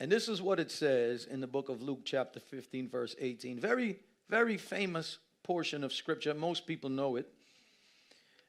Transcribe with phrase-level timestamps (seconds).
[0.00, 3.58] And this is what it says in the book of Luke, chapter 15, verse 18.
[3.58, 6.34] Very, very famous portion of scripture.
[6.34, 7.32] Most people know it.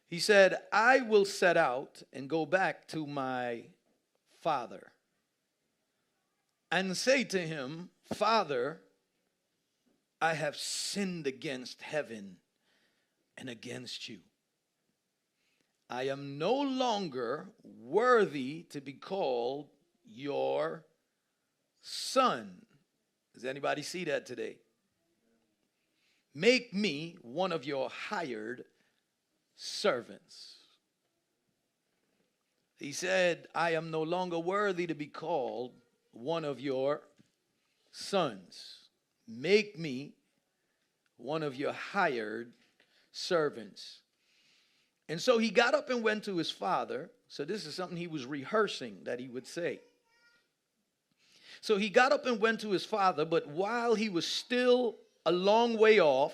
[0.07, 3.63] He said, I will set out and go back to my
[4.41, 4.91] father
[6.71, 8.81] and say to him, Father,
[10.21, 12.38] I have sinned against heaven
[13.38, 14.20] and against you.
[15.89, 19.70] I am no longer worthy to be called
[20.05, 20.84] your
[21.89, 22.51] son.
[23.34, 24.57] Does anybody see that today?
[26.35, 28.66] Make me one of your hired
[29.55, 30.57] servants.
[32.77, 35.73] He said, I am no longer worthy to be called
[36.11, 37.02] one of your
[37.91, 38.77] sons.
[39.27, 40.13] Make me
[41.17, 42.53] one of your hired
[43.11, 43.99] servants.
[45.09, 47.09] And so he got up and went to his father.
[47.27, 49.81] So this is something he was rehearsing that he would say.
[51.62, 55.31] So he got up and went to his father, but while he was still a
[55.31, 56.33] long way off,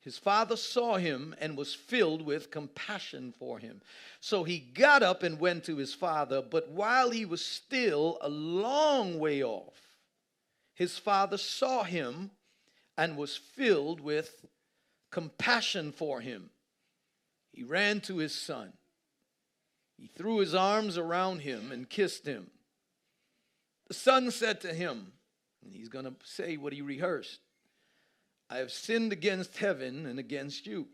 [0.00, 3.80] his father saw him and was filled with compassion for him.
[4.20, 8.28] So he got up and went to his father, but while he was still a
[8.28, 9.74] long way off,
[10.74, 12.32] his father saw him
[12.96, 14.44] and was filled with
[15.10, 16.50] compassion for him.
[17.52, 18.72] He ran to his son.
[19.96, 22.50] He threw his arms around him and kissed him.
[23.92, 25.12] The son said to him,
[25.62, 27.40] and he's going to say what he rehearsed
[28.48, 30.88] I have sinned against heaven and against you.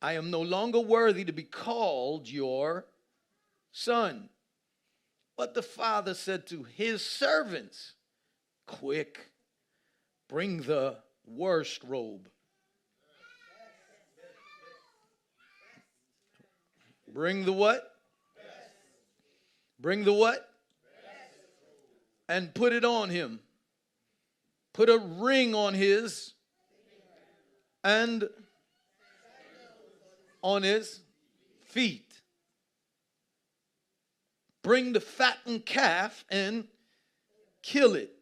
[0.00, 2.86] I am no longer worthy to be called your
[3.72, 4.28] son.
[5.36, 7.94] But the father said to his servants,
[8.68, 9.32] Quick,
[10.28, 12.28] bring the worst robe.
[17.12, 17.82] Bring the what?
[19.80, 20.48] Bring the what?
[22.28, 23.40] And put it on him.
[24.72, 26.34] Put a ring on his
[27.82, 28.28] and
[30.42, 31.00] on his
[31.64, 32.20] feet.
[34.62, 36.66] Bring the fattened calf and
[37.62, 38.12] kill it.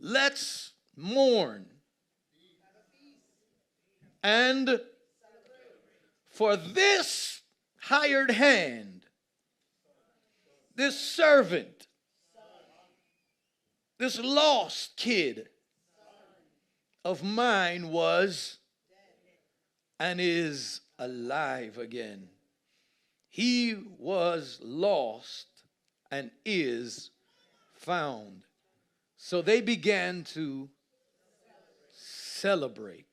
[0.00, 1.66] Let's mourn.
[4.22, 4.80] And
[6.30, 7.42] for this
[7.80, 8.97] hired hand,
[10.78, 11.88] this servant,
[13.98, 15.48] this lost kid
[17.04, 18.58] of mine was
[19.98, 22.28] and is alive again.
[23.28, 25.48] He was lost
[26.12, 27.10] and is
[27.74, 28.44] found.
[29.16, 30.68] So they began to
[31.92, 33.07] celebrate.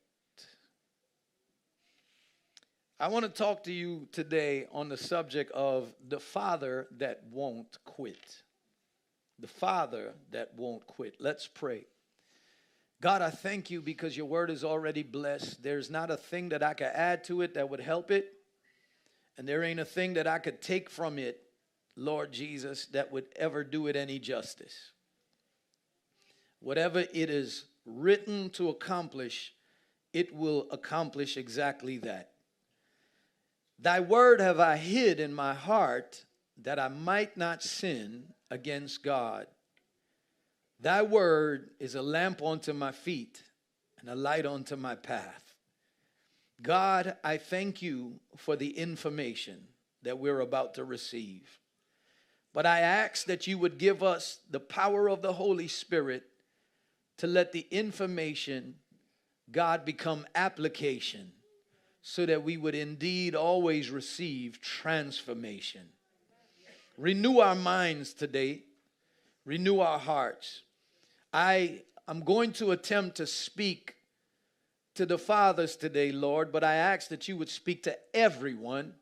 [2.98, 7.76] I want to talk to you today on the subject of the father that won't
[7.84, 8.42] quit.
[9.38, 11.16] The father that won't quit.
[11.20, 11.84] Let's pray.
[13.02, 15.62] God, I thank you because your word is already blessed.
[15.62, 18.32] There's not a thing that I could add to it that would help it.
[19.36, 21.42] And there ain't a thing that I could take from it,
[21.96, 24.92] Lord Jesus, that would ever do it any justice.
[26.60, 29.52] Whatever it is written to accomplish,
[30.14, 32.30] it will accomplish exactly that.
[33.78, 36.24] Thy word have I hid in my heart
[36.62, 39.46] that I might not sin against God.
[40.80, 43.42] Thy word is a lamp unto my feet
[44.00, 45.54] and a light unto my path.
[46.62, 49.68] God, I thank you for the information
[50.02, 51.60] that we're about to receive.
[52.54, 56.24] But I ask that you would give us the power of the Holy Spirit
[57.18, 58.76] to let the information,
[59.50, 61.32] God, become application
[62.08, 65.80] so that we would indeed always receive transformation.
[66.96, 68.62] Renew our minds today,
[69.44, 70.62] renew our hearts.
[71.32, 73.96] I am going to attempt to speak
[74.94, 78.94] to the fathers today, Lord, but I ask that you would speak to everyone.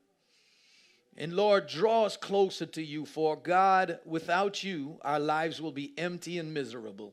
[1.14, 5.92] And Lord, draw us closer to you, for God, without you, our lives will be
[5.98, 7.12] empty and miserable.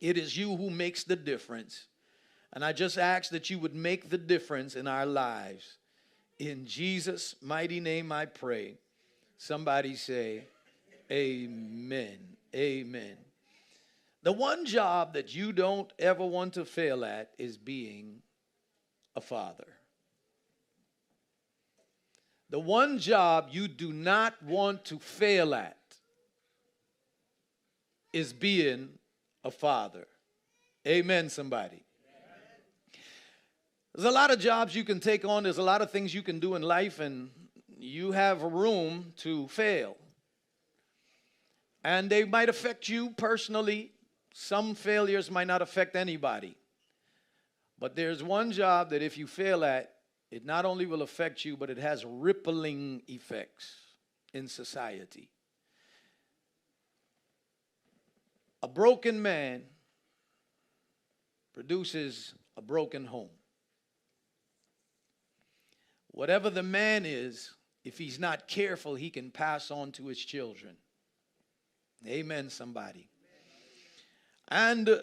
[0.00, 1.84] It is you who makes the difference.
[2.52, 5.78] And I just ask that you would make the difference in our lives.
[6.38, 8.78] In Jesus' mighty name I pray.
[9.38, 10.44] Somebody say,
[11.10, 12.18] Amen.
[12.54, 13.16] Amen.
[14.22, 18.20] The one job that you don't ever want to fail at is being
[19.16, 19.66] a father.
[22.50, 25.76] The one job you do not want to fail at
[28.12, 28.90] is being
[29.42, 30.06] a father.
[30.86, 31.82] Amen, somebody.
[33.94, 36.22] There's a lot of jobs you can take on, there's a lot of things you
[36.22, 37.30] can do in life, and
[37.76, 39.96] you have room to fail.
[41.84, 43.92] And they might affect you personally.
[44.32, 46.56] Some failures might not affect anybody.
[47.78, 49.92] But there's one job that if you fail at,
[50.30, 53.74] it not only will affect you, but it has rippling effects
[54.32, 55.28] in society.
[58.62, 59.64] A broken man
[61.52, 63.28] produces a broken home.
[66.12, 67.52] Whatever the man is,
[67.84, 70.76] if he's not careful, he can pass on to his children.
[72.06, 73.08] Amen, somebody.
[74.48, 75.02] And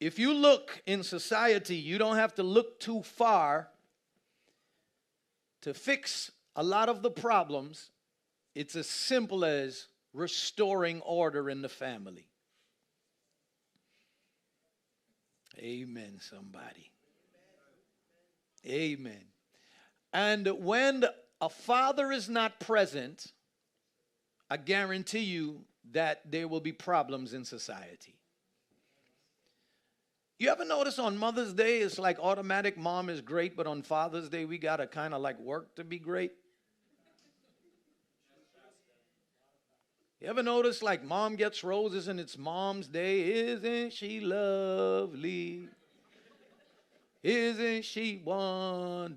[0.00, 3.68] if you look in society, you don't have to look too far
[5.62, 7.90] to fix a lot of the problems.
[8.54, 12.26] It's as simple as restoring order in the family.
[15.58, 16.90] Amen, somebody.
[18.66, 19.24] Amen.
[20.16, 21.04] And when
[21.42, 23.34] a father is not present,
[24.48, 28.14] I guarantee you that there will be problems in society.
[30.38, 34.30] You ever notice on Mother's Day, it's like automatic mom is great, but on Father's
[34.30, 36.32] Day, we got to kind of like work to be great?
[40.22, 43.50] You ever notice like mom gets roses and it's mom's day?
[43.50, 45.68] Isn't she lovely?
[47.26, 49.16] Isn't she wonderful?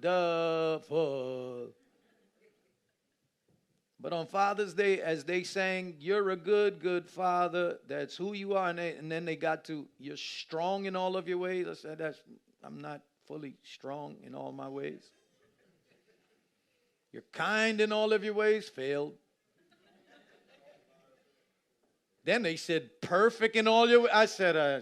[4.00, 8.56] But on Father's Day, as they sang, You're a good, good father, that's who you
[8.56, 8.70] are.
[8.70, 11.68] And, they, and then they got to, You're strong in all of your ways.
[11.68, 12.18] I said, that's,
[12.64, 15.04] I'm not fully strong in all my ways.
[17.14, 19.14] You're kind in all of your ways, failed.
[22.24, 24.12] Then they said, perfect in all your ways.
[24.12, 24.82] I said, uh,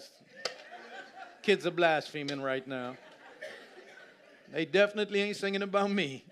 [1.41, 2.95] kids are blaspheming right now.
[4.51, 6.25] They definitely ain't singing about me.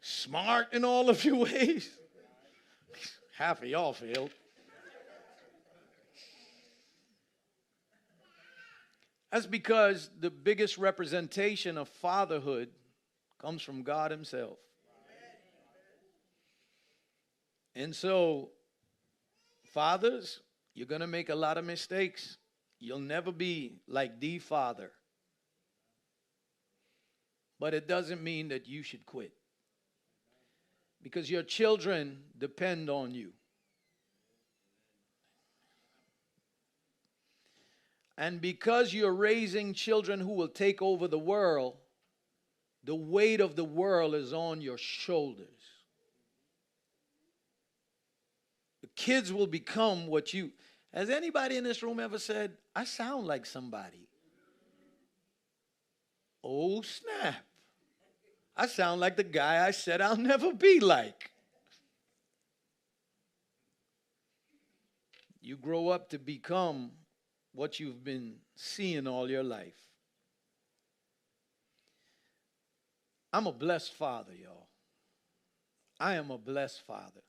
[0.00, 1.90] Smart in all of your ways.
[3.36, 4.30] Half of y'all failed.
[9.30, 12.70] That's because the biggest representation of fatherhood
[13.40, 14.58] comes from God Himself.
[17.74, 18.50] And so,
[19.72, 20.40] fathers,
[20.74, 22.38] you're going to make a lot of mistakes.
[22.78, 24.90] You'll never be like the father.
[27.58, 29.32] But it doesn't mean that you should quit.
[31.02, 33.32] Because your children depend on you.
[38.18, 41.74] And because you're raising children who will take over the world,
[42.82, 45.48] the weight of the world is on your shoulders.
[48.80, 50.52] The kids will become what you.
[50.94, 54.08] Has anybody in this room ever said, I sound like somebody?
[56.42, 57.45] Oh, snap.
[58.56, 61.30] I sound like the guy I said I'll never be like.
[65.40, 66.92] You grow up to become
[67.52, 69.74] what you've been seeing all your life.
[73.32, 74.66] I'm a blessed father, y'all.
[76.00, 77.20] I am a blessed father.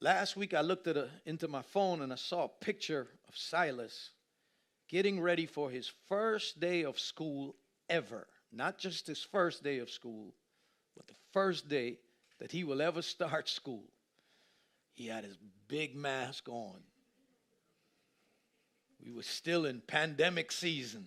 [0.00, 3.36] Last week I looked at a, into my phone and I saw a picture of
[3.36, 4.10] Silas
[4.88, 7.56] getting ready for his first day of school
[7.88, 8.26] ever.
[8.52, 10.34] Not just his first day of school,
[10.96, 11.98] but the first day
[12.38, 13.84] that he will ever start school.
[14.94, 16.80] He had his big mask on.
[19.04, 21.06] We were still in pandemic season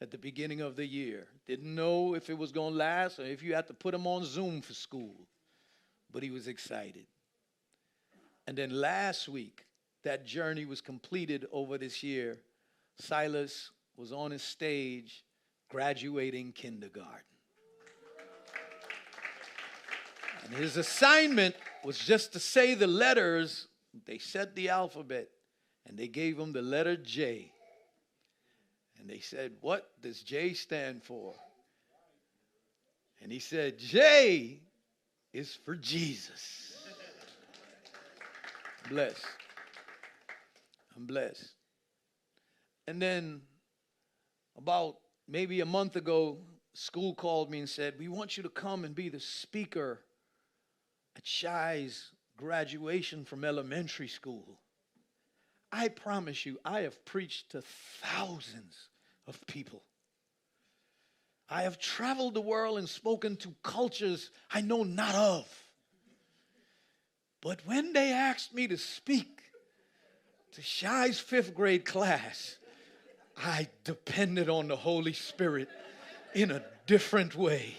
[0.00, 1.28] at the beginning of the year.
[1.46, 4.06] Didn't know if it was going to last or if you had to put him
[4.06, 5.14] on Zoom for school.
[6.10, 7.06] But he was excited.
[8.46, 9.66] And then last week,
[10.04, 12.38] that journey was completed over this year.
[12.98, 15.24] Silas was on his stage
[15.68, 17.22] graduating kindergarten.
[20.44, 23.68] And his assignment was just to say the letters.
[24.06, 25.28] They said the alphabet
[25.86, 27.52] and they gave him the letter J.
[28.98, 31.34] And they said, What does J stand for?
[33.22, 34.60] And he said, J
[35.32, 36.78] is for Jesus
[38.88, 39.24] blessed.
[40.96, 41.50] I'm blessed.
[42.86, 43.42] And then
[44.56, 44.96] about
[45.28, 46.38] maybe a month ago,
[46.72, 50.00] school called me and said, We want you to come and be the speaker
[51.16, 54.60] at Shai's graduation from elementary school.
[55.70, 57.62] I promise you, I have preached to
[58.00, 58.88] thousands
[59.26, 59.82] of people.
[61.50, 65.46] I have traveled the world and spoken to cultures I know not of.
[67.40, 69.42] But when they asked me to speak
[70.52, 72.58] to Shai's fifth grade class,
[73.44, 75.68] I depended on the Holy Spirit
[76.34, 77.74] in a different way.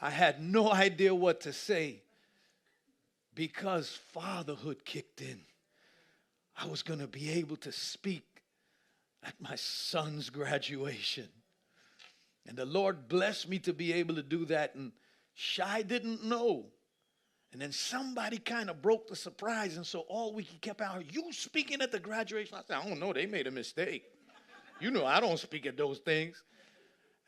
[0.00, 2.02] I had no idea what to say
[3.34, 5.40] because fatherhood kicked in.
[6.56, 8.24] I was going to be able to speak
[9.22, 11.28] at my son's graduation.
[12.46, 14.74] And the Lord blessed me to be able to do that.
[14.74, 14.92] And
[15.32, 16.66] Shy didn't know.
[17.52, 19.76] And then somebody kind of broke the surprise.
[19.76, 22.56] And so all week he kept out, You speaking at the graduation?
[22.56, 23.12] I said, I don't know.
[23.12, 24.04] They made a mistake.
[24.84, 26.42] You know, I don't speak at those things.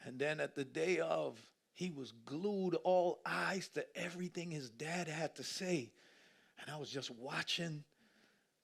[0.05, 1.39] And then at the day of,
[1.73, 5.91] he was glued all eyes to everything his dad had to say.
[6.61, 7.83] And I was just watching,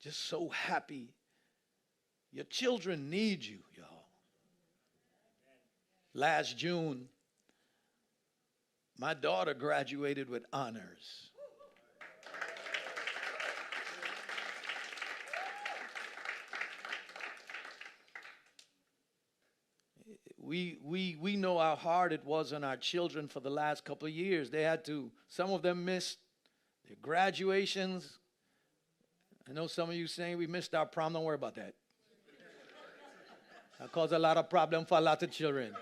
[0.02, 1.14] just so happy.
[2.32, 4.08] Your children need you, y'all.
[6.12, 7.08] Last June,
[8.98, 11.30] my daughter graduated with honors.
[20.42, 24.08] We, we, we know how hard it was on our children for the last couple
[24.08, 24.50] of years.
[24.50, 26.18] They had to, some of them missed
[26.88, 28.18] their graduations.
[29.48, 31.12] I know some of you saying we missed our prom.
[31.12, 31.74] Don't worry about that.
[33.78, 35.72] That caused a lot of problem for a lot of children.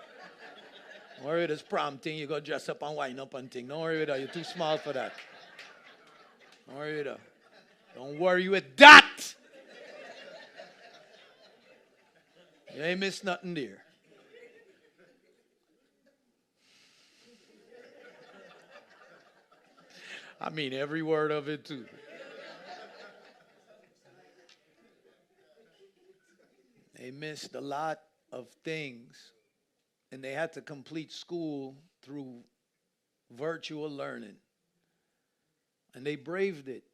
[1.17, 2.19] Don't worry about this prom thing.
[2.19, 3.67] You go dress up and wind up and thing.
[3.67, 4.21] Don't worry about that.
[4.21, 5.15] You're too small for that.
[6.69, 7.97] Don't worry about that.
[7.97, 9.35] Don't worry with that.
[12.77, 13.85] You ain't missed nothing there.
[20.41, 21.85] I mean every word of it too.
[26.99, 29.33] They missed a lot of things
[30.13, 32.43] and they had to complete school through
[33.31, 34.37] virtual learning.
[35.95, 36.85] And they braved it.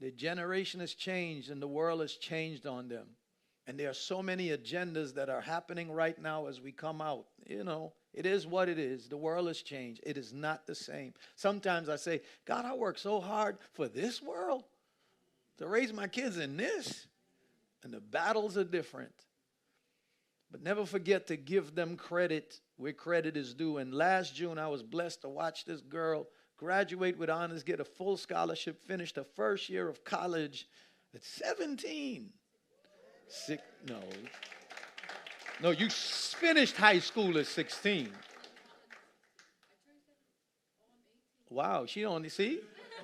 [0.00, 3.06] The generation has changed and the world has changed on them.
[3.66, 7.26] And there are so many agendas that are happening right now as we come out.
[7.46, 9.08] You know, it is what it is.
[9.08, 10.00] The world has changed.
[10.04, 11.12] It is not the same.
[11.34, 14.62] Sometimes I say, God, I work so hard for this world
[15.58, 17.08] to raise my kids in this.
[17.82, 19.12] And the battles are different.
[20.50, 23.78] But never forget to give them credit where credit is due.
[23.78, 27.84] And last June, I was blessed to watch this girl graduate with honors, get a
[27.84, 30.68] full scholarship, finish the first year of college
[31.14, 32.30] at 17.
[33.26, 33.98] Six, no.
[35.60, 38.10] No, you finished high school at 16.
[41.50, 42.60] Wow, she only see?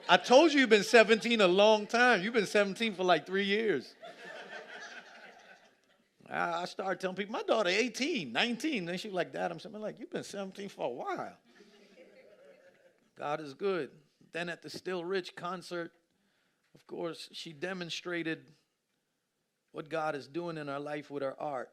[0.09, 2.23] I told you you've been 17 a long time.
[2.23, 3.95] You've been 17 for like three years.
[6.29, 8.85] I started telling people, my daughter 18, 19.
[8.85, 11.37] Then she was like, Dad, I'm something like, you've been 17 for a while.
[13.19, 13.91] God is good.
[14.33, 15.93] Then at the Still Rich concert,
[16.75, 18.39] of course, she demonstrated
[19.73, 21.71] what God is doing in her life with her art.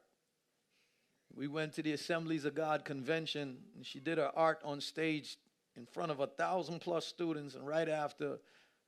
[1.38, 5.38] We went to the Assemblies of God convention, and she did her art on stage
[5.76, 7.54] in front of a thousand plus students.
[7.54, 8.40] And right after,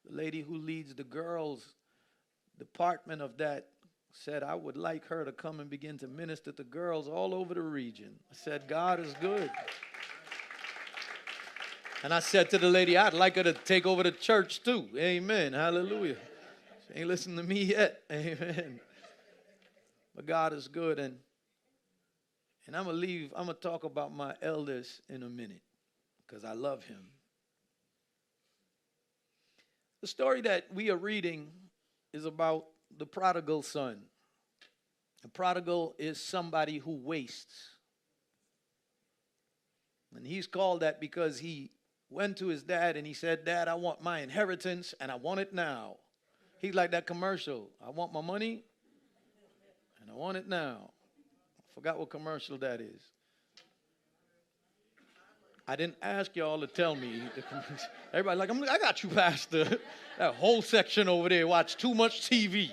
[0.03, 1.75] the lady who leads the girls
[2.57, 3.67] department of that
[4.13, 7.53] said, I would like her to come and begin to minister to girls all over
[7.53, 8.15] the region.
[8.31, 9.51] I said, God is good.
[12.01, 14.89] And I said to the lady, I'd like her to take over the church too.
[14.97, 15.53] Amen.
[15.53, 16.15] Hallelujah.
[16.87, 18.01] She ain't listening to me yet.
[18.11, 18.79] Amen.
[20.15, 20.97] But God is good.
[20.97, 21.17] And,
[22.67, 25.61] and I'm going to leave, I'm going to talk about my eldest in a minute
[26.25, 27.03] because I love him.
[30.01, 31.49] The story that we are reading
[32.13, 32.65] is about
[32.97, 34.01] the prodigal son.
[35.23, 37.69] The prodigal is somebody who wastes.
[40.15, 41.71] And he's called that because he
[42.09, 45.39] went to his dad and he said, Dad, I want my inheritance and I want
[45.39, 45.97] it now.
[46.59, 47.69] He's like that commercial.
[47.85, 48.63] I want my money
[50.01, 50.91] and I want it now.
[51.79, 53.01] Forgot what commercial that is.
[55.65, 57.23] I didn't ask y'all to tell me.
[58.11, 59.79] Everybody like, i got you, Pastor.
[60.17, 62.71] That whole section over there watch too much TV.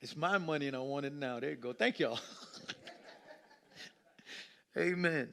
[0.00, 1.38] It's my money and I want it now.
[1.38, 1.72] There you go.
[1.72, 2.18] Thank y'all.
[4.76, 5.28] Amen.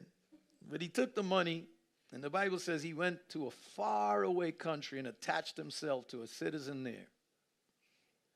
[0.70, 1.64] But he took the money,
[2.12, 6.28] and the Bible says he went to a faraway country and attached himself to a
[6.28, 7.08] citizen there.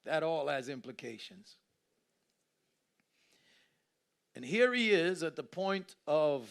[0.05, 1.59] That all has implications.
[4.35, 6.49] And here he is at the point of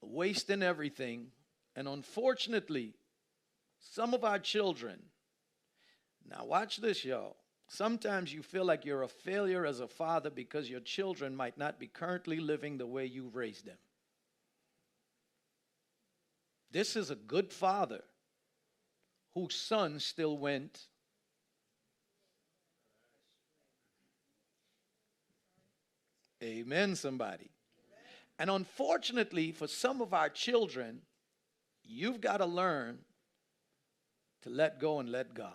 [0.00, 1.28] wasting everything.
[1.74, 2.94] And unfortunately,
[3.78, 5.00] some of our children,
[6.28, 7.36] now watch this, y'all.
[7.68, 11.80] Sometimes you feel like you're a failure as a father because your children might not
[11.80, 13.78] be currently living the way you raised them.
[16.70, 18.02] This is a good father
[19.34, 20.86] whose son still went
[26.42, 27.50] Amen, somebody.
[28.38, 31.02] And unfortunately, for some of our children,
[31.84, 32.98] you've got to learn
[34.42, 35.52] to let go and let God.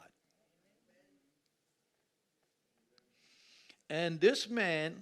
[3.90, 4.96] And this man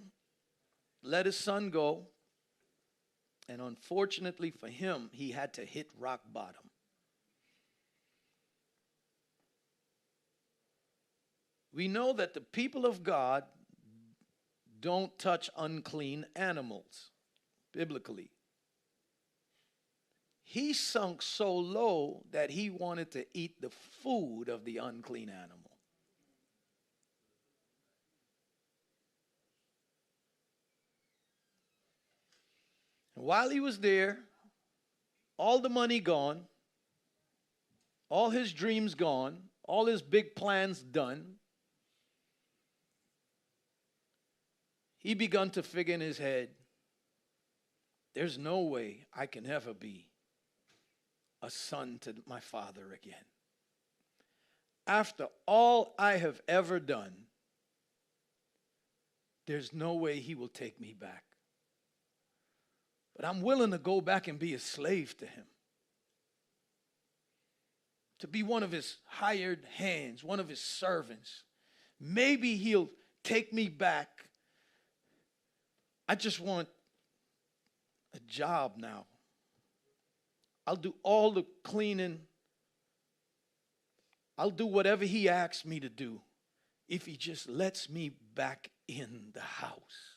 [1.04, 2.08] let his son go.
[3.48, 6.72] And unfortunately for him, he had to hit rock bottom.
[11.72, 13.44] We know that the people of God
[14.86, 17.10] don't touch unclean animals,
[17.74, 18.30] biblically.
[20.44, 23.72] He sunk so low that he wanted to eat the
[24.04, 25.72] food of the unclean animal.
[33.16, 34.20] And while he was there,
[35.38, 36.42] all the money gone,
[38.10, 41.38] all his dreams gone, all his big plans done,
[45.06, 46.50] he begun to figure in his head
[48.16, 50.08] there's no way I can ever be
[51.44, 53.14] a son to my father again.
[54.88, 57.14] After all I have ever done,
[59.46, 61.24] there's no way he will take me back.
[63.16, 65.46] But I'm willing to go back and be a slave to him.
[68.22, 71.44] To be one of his hired hands, one of his servants.
[72.00, 72.90] Maybe he'll
[73.24, 74.15] take me back
[76.08, 76.68] I just want
[78.14, 79.06] a job now.
[80.68, 82.22] I'll do all the cleaning.
[84.38, 86.22] I'll do whatever he asks me to do
[86.88, 90.16] if he just lets me back in the house.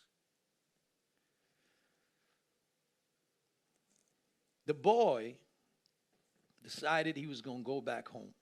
[4.67, 5.37] The boy
[6.63, 8.35] decided he was going to go back home.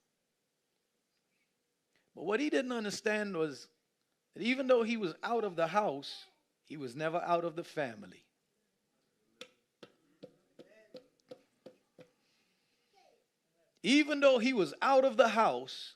[2.17, 3.69] But what he didn't understand was
[4.35, 6.25] that even though he was out of the house,
[6.67, 8.25] he was never out of the family.
[13.83, 15.95] Even though he was out of the house,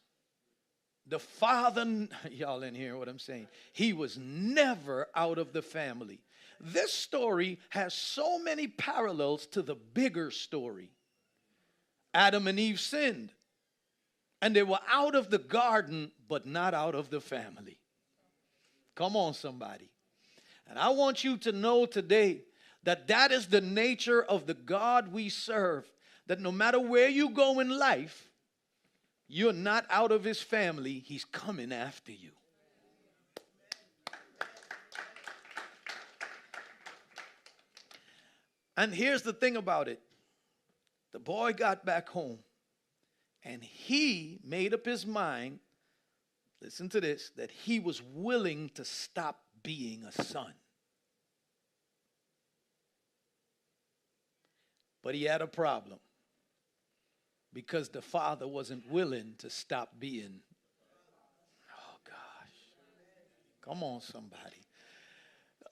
[1.08, 6.20] the father, y'all in here what I'm saying, he was never out of the family.
[6.60, 10.92] This story has so many parallels to the bigger story.
[12.14, 13.32] Adam and Eve sinned,
[14.40, 17.80] and they were out of the garden, but not out of the family.
[18.94, 19.90] Come on, somebody.
[20.70, 22.42] And I want you to know today
[22.84, 25.84] that that is the nature of the God we serve.
[26.28, 28.30] That no matter where you go in life,
[29.26, 32.30] you're not out of his family, he's coming after you.
[38.76, 40.00] And here's the thing about it
[41.12, 42.38] the boy got back home
[43.44, 45.58] and he made up his mind,
[46.62, 50.52] listen to this, that he was willing to stop being a son.
[55.02, 55.98] But he had a problem
[57.52, 60.40] because the father wasn't willing to stop being.
[61.72, 63.64] Oh, gosh.
[63.64, 64.56] Come on, somebody.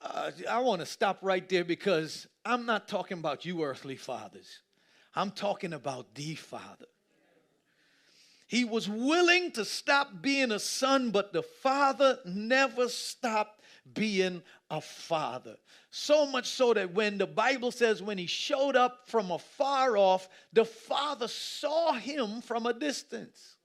[0.01, 4.61] Uh, I want to stop right there because I'm not talking about you earthly fathers.
[5.15, 6.85] I'm talking about the Father.
[8.47, 13.58] He was willing to stop being a son, but the Father never stopped
[13.93, 15.55] being a father.
[15.91, 20.29] So much so that when the Bible says, when he showed up from afar off,
[20.53, 23.55] the father saw him from a distance.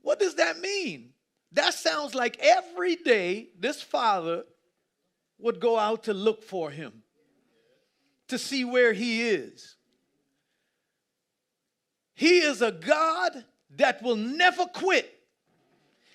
[0.00, 1.10] What does that mean?
[1.52, 4.44] That sounds like every day this father
[5.38, 7.02] would go out to look for him,
[8.28, 9.76] to see where he is.
[12.14, 13.44] He is a God
[13.76, 15.12] that will never quit.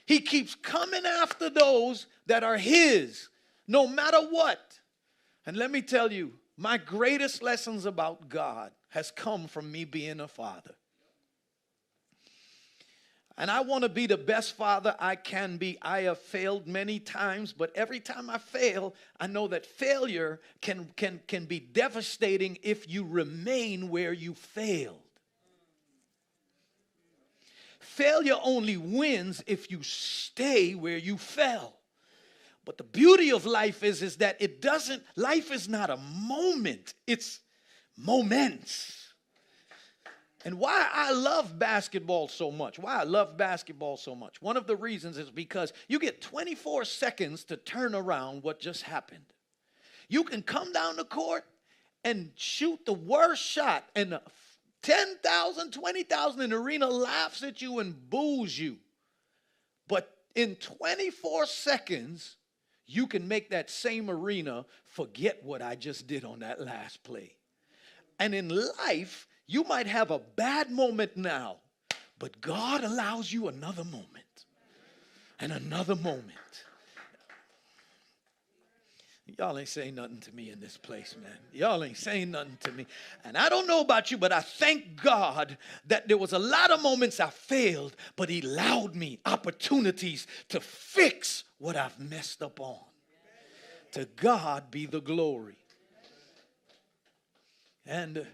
[0.08, 3.28] He keeps coming after those that are His,
[3.68, 4.80] no matter what.
[5.46, 10.22] And let me tell you, my greatest lessons about God has come from me being
[10.22, 10.76] a father.
[13.38, 15.78] And I want to be the best father I can be.
[15.82, 20.90] I have failed many times, but every time I fail, I know that failure can,
[20.96, 25.07] can, can be devastating if you remain where you failed.
[27.98, 31.74] Failure only wins if you stay where you fell.
[32.64, 36.94] But the beauty of life is, is that it doesn't, life is not a moment,
[37.08, 37.40] it's
[37.98, 39.14] moments.
[40.46, 44.68] And why I love basketball so much, why I love basketball so much, one of
[44.68, 49.26] the reasons is because you get 24 seconds to turn around what just happened.
[50.08, 51.46] You can come down the court
[52.04, 54.20] and shoot the worst shot, and
[54.84, 58.78] 10,000, 20,000 in the arena laughs at you and boos you.
[59.88, 62.36] But in 24 seconds,
[62.86, 67.36] you can make that same arena forget what I just did on that last play.
[68.20, 71.58] And in life, you might have a bad moment now,
[72.20, 74.46] but God allows you another moment
[75.40, 76.34] and another moment.
[79.38, 81.32] Y'all ain't saying nothing to me in this place, man.
[81.54, 82.88] Y'all ain't saying nothing to me.
[83.24, 86.72] And I don't know about you, but I thank God that there was a lot
[86.72, 92.60] of moments I failed, but He allowed me opportunities to fix what I've messed up
[92.60, 92.80] on.
[93.92, 95.58] To God be the glory.
[97.86, 98.26] And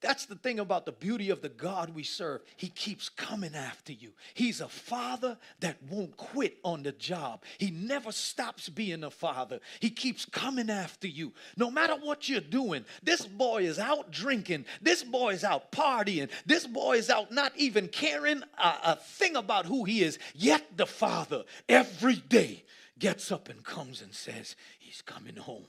[0.00, 2.40] that's the thing about the beauty of the God we serve.
[2.56, 4.12] He keeps coming after you.
[4.32, 7.42] He's a father that won't quit on the job.
[7.58, 9.60] He never stops being a father.
[9.78, 11.32] He keeps coming after you.
[11.56, 14.64] No matter what you're doing, this boy is out drinking.
[14.80, 16.30] This boy is out partying.
[16.46, 20.18] This boy is out not even caring a, a thing about who he is.
[20.34, 22.64] Yet the father every day
[22.98, 25.66] gets up and comes and says, He's coming home.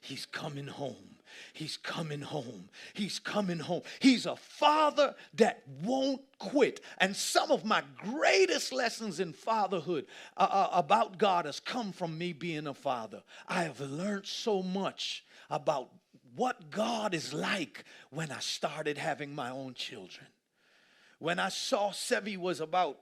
[0.00, 0.96] He's coming home.
[1.52, 2.68] He's coming home.
[2.94, 3.82] He's coming home.
[3.98, 6.80] He's a father that won't quit.
[6.98, 12.16] And some of my greatest lessons in fatherhood uh, uh, about God has come from
[12.16, 13.22] me being a father.
[13.48, 15.90] I have learned so much about
[16.36, 20.26] what God is like when I started having my own children.
[21.18, 22.98] When I saw Sevi was about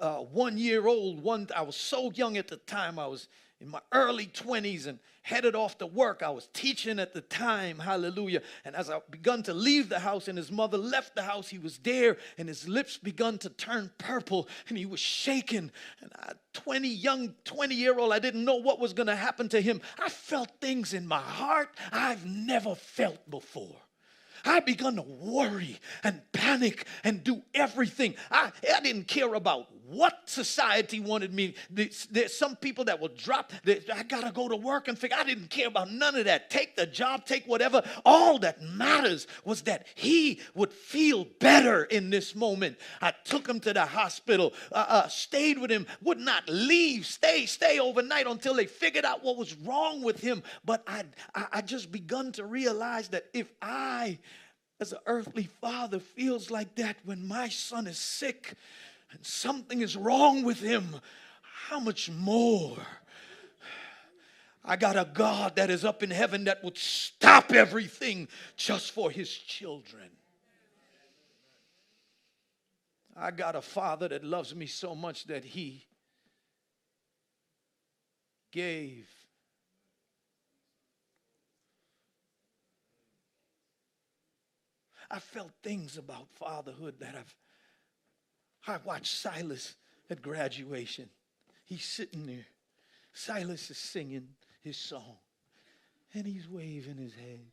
[0.00, 2.98] uh, one year old, one I was so young at the time.
[2.98, 3.28] I was
[3.64, 6.22] in my early 20s and headed off to work.
[6.22, 8.42] I was teaching at the time, hallelujah.
[8.62, 11.58] And as I begun to leave the house and his mother left the house, he
[11.58, 15.72] was there and his lips begun to turn purple and he was shaking.
[16.02, 19.48] And I, 20 young 20 year old, I didn't know what was going to happen
[19.48, 19.80] to him.
[19.98, 23.76] I felt things in my heart I've never felt before.
[24.44, 28.14] I begun to worry and panic and do everything.
[28.30, 31.54] I, I didn't care about what society wanted me.
[31.70, 35.50] There's, some people that will drop, I gotta go to work and figure, I didn't
[35.50, 36.50] care about none of that.
[36.50, 37.82] Take the job, take whatever.
[38.04, 42.78] All that matters was that he would feel better in this moment.
[43.02, 47.46] I took him to the hospital, uh, uh, stayed with him, would not leave, stay,
[47.46, 50.42] stay overnight until they figured out what was wrong with him.
[50.64, 54.18] But I, I, I just begun to realize that if I,
[54.80, 58.54] as an earthly father, feels like that when my son is sick,
[59.14, 60.96] and something is wrong with him,
[61.68, 62.76] how much more?
[64.64, 69.10] I got a God that is up in heaven that would stop everything just for
[69.10, 70.10] his children.
[73.16, 75.86] I got a father that loves me so much that he
[78.50, 79.08] gave.
[85.10, 87.34] I felt things about fatherhood that I've
[88.66, 89.74] I watched Silas
[90.10, 91.08] at graduation.
[91.64, 92.46] He's sitting there.
[93.12, 94.28] Silas is singing
[94.62, 95.16] his song,
[96.12, 97.46] and he's waving his head.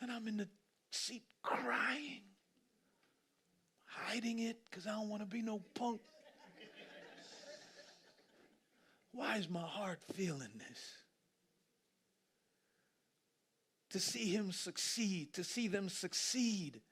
[0.00, 0.48] And I'm in the
[0.90, 2.22] seat crying,
[3.84, 6.00] hiding it because I don't want to be no punk.
[9.12, 10.96] Why is my heart feeling this?
[13.90, 16.82] To see him succeed, to see them succeed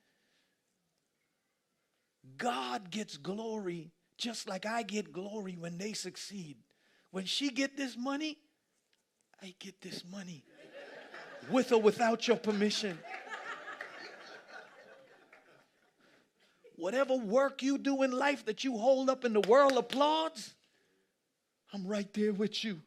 [2.39, 6.57] God gets glory just like I get glory when they succeed.
[7.11, 8.39] When she get this money,
[9.43, 10.45] I get this money.
[11.51, 12.99] With or without your permission.
[16.77, 20.55] Whatever work you do in life that you hold up and the world applauds,
[21.73, 22.81] I'm right there with you.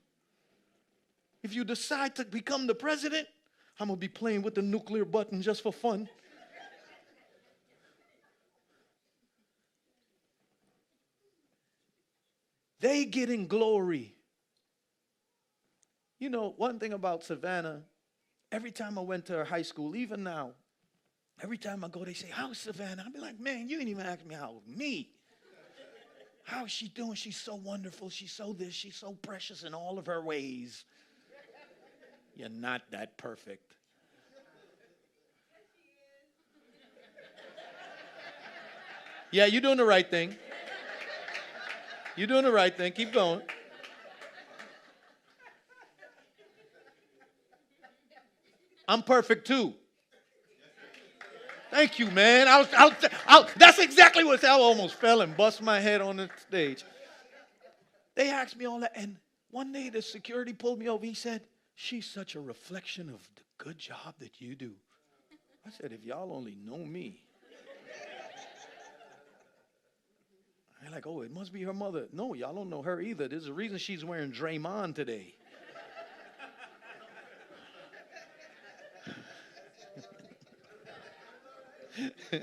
[1.41, 3.27] If you decide to become the president,
[3.79, 6.09] I'm to be playing with the nuclear button just for fun.
[12.79, 14.13] They getting glory.
[16.17, 17.81] You know, one thing about Savannah,
[18.51, 20.51] every time I went to her high school, even now,
[21.41, 23.03] every time I go, they say, How's Savannah?
[23.05, 25.09] I'll be like, Man, you ain't even ask me how me.
[26.43, 27.13] How is she doing?
[27.13, 28.09] She's so wonderful.
[28.09, 28.73] She's so this.
[28.73, 30.83] She's so precious in all of her ways.
[32.35, 33.75] You're not that perfect.
[39.31, 40.35] Yeah, you're doing the right thing.
[42.19, 42.91] You're doing the right thing.
[42.91, 43.41] Keep going.
[48.89, 49.73] I'm perfect too.
[51.71, 52.49] Thank you, man.
[52.49, 55.79] I was, I was, I was, that's exactly what I almost fell and bust my
[55.79, 56.83] head on the stage.
[58.15, 59.15] They asked me all that, and
[59.51, 61.05] one day the security pulled me over.
[61.05, 61.43] He said,
[61.75, 64.73] "She's such a reflection of the good job that you do."
[65.65, 67.23] I said, "If y'all only know me."
[71.05, 72.07] Oh, it must be her mother.
[72.11, 73.27] No, y'all don't know her either.
[73.27, 75.35] There's a reason she's wearing Draymond today.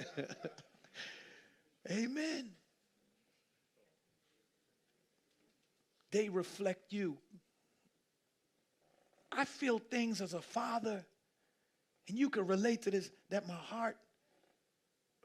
[1.91, 2.51] Amen.
[6.11, 7.17] They reflect you.
[9.31, 11.05] I feel things as a father,
[12.09, 13.97] and you can relate to this that my heart,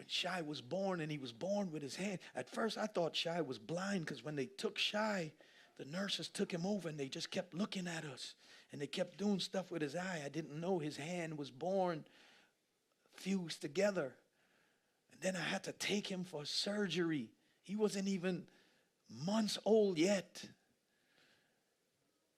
[0.01, 3.15] when Shy was born and he was born with his hand, at first I thought
[3.15, 5.31] Shy was blind because when they took Shy,
[5.77, 8.33] the nurses took him over and they just kept looking at us
[8.71, 10.23] and they kept doing stuff with his eye.
[10.25, 12.03] I didn't know his hand was born
[13.13, 14.15] fused together.
[15.11, 17.29] And then I had to take him for surgery.
[17.61, 18.47] He wasn't even
[19.23, 20.43] months old yet.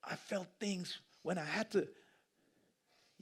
[0.03, 1.87] I felt things when I had to,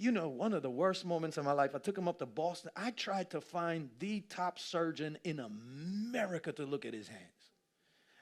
[0.02, 2.26] you know, one of the worst moments in my life, I took him up to
[2.26, 2.72] Boston.
[2.76, 7.22] I tried to find the top surgeon in America to look at his hands.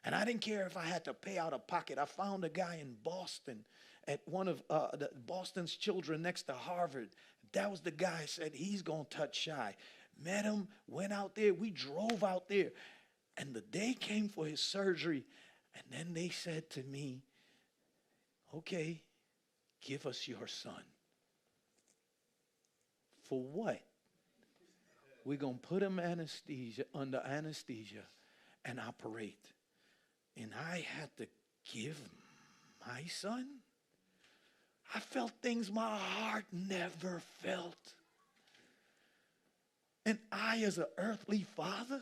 [0.03, 1.97] And I didn't care if I had to pay out of pocket.
[1.97, 3.63] I found a guy in Boston
[4.09, 4.89] at one of uh,
[5.25, 7.11] Boston's children next to Harvard.
[7.53, 9.77] That was the guy said he's going to touch shy.
[10.21, 11.53] Met him, went out there.
[11.53, 12.71] We drove out there.
[13.37, 15.23] And the day came for his surgery.
[15.75, 17.23] And then they said to me,
[18.53, 19.01] okay,
[19.81, 20.83] give us your son.
[23.29, 23.79] For what?
[25.23, 28.03] We're going to put him anesthesia under anesthesia
[28.65, 29.45] and operate.
[30.35, 31.27] And I had to
[31.71, 31.99] give
[32.87, 33.47] my son?
[34.93, 37.93] I felt things my heart never felt.
[40.05, 42.01] And I, as an earthly father,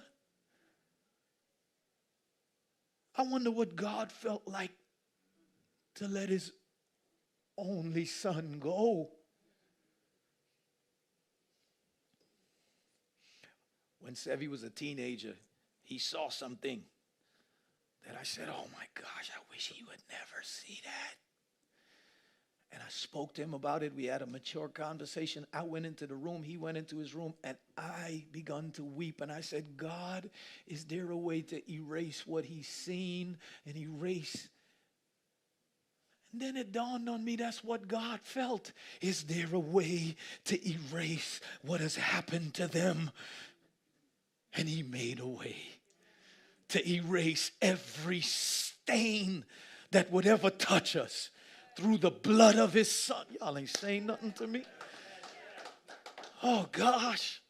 [3.15, 4.71] I wonder what God felt like
[5.95, 6.53] to let his
[7.57, 9.09] only son go.
[14.07, 15.33] When Sevi was a teenager,
[15.83, 16.81] he saw something
[18.07, 21.15] that I said, Oh my gosh, I wish he would never see that.
[22.71, 23.93] And I spoke to him about it.
[23.93, 25.45] We had a mature conversation.
[25.51, 29.19] I went into the room, he went into his room, and I begun to weep.
[29.19, 30.29] And I said, God,
[30.67, 34.47] is there a way to erase what he's seen and erase
[36.37, 38.71] and then it dawned on me that's what God felt.
[39.01, 40.15] Is there a way
[40.45, 43.11] to erase what has happened to them?
[44.55, 45.57] And He made a way
[46.69, 49.45] to erase every stain
[49.91, 51.29] that would ever touch us
[51.77, 53.25] through the blood of His Son.
[53.39, 54.63] Y'all ain't saying nothing to me.
[56.43, 57.41] Oh gosh.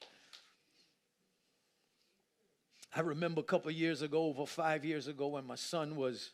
[2.96, 6.32] I remember a couple years ago, over five years ago, when my son was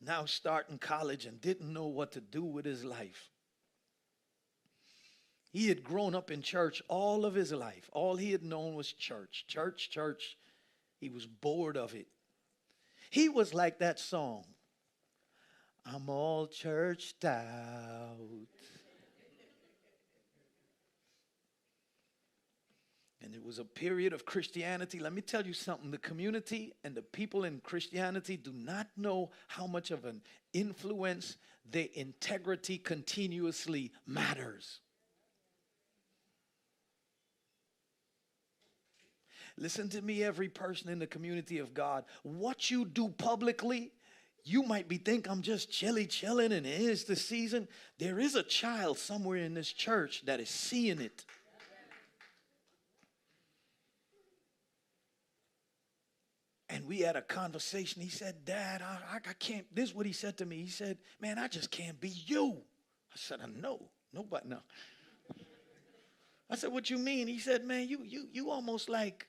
[0.00, 3.30] now starting college and didn't know what to do with his life.
[5.58, 7.90] He had grown up in church all of his life.
[7.92, 10.38] All he had known was church, church, church.
[11.00, 12.06] He was bored of it.
[13.10, 14.44] He was like that song
[15.84, 18.46] I'm all churched out.
[23.20, 25.00] And it was a period of Christianity.
[25.00, 29.32] Let me tell you something the community and the people in Christianity do not know
[29.48, 31.36] how much of an influence
[31.68, 34.78] their integrity continuously matters.
[39.60, 42.04] Listen to me, every person in the community of God.
[42.22, 43.92] What you do publicly,
[44.44, 47.68] you might be think I'm just chilly chilling and it is the season.
[47.98, 51.24] There is a child somewhere in this church that is seeing it.
[56.70, 58.02] And we had a conversation.
[58.02, 59.64] He said, Dad, I, I, can't.
[59.74, 60.56] This is what he said to me.
[60.56, 62.58] He said, Man, I just can't be you.
[63.10, 63.88] I said, I know.
[64.12, 64.58] Nobody, no.
[66.50, 67.26] I said, What you mean?
[67.26, 69.26] He said, Man, you you you almost like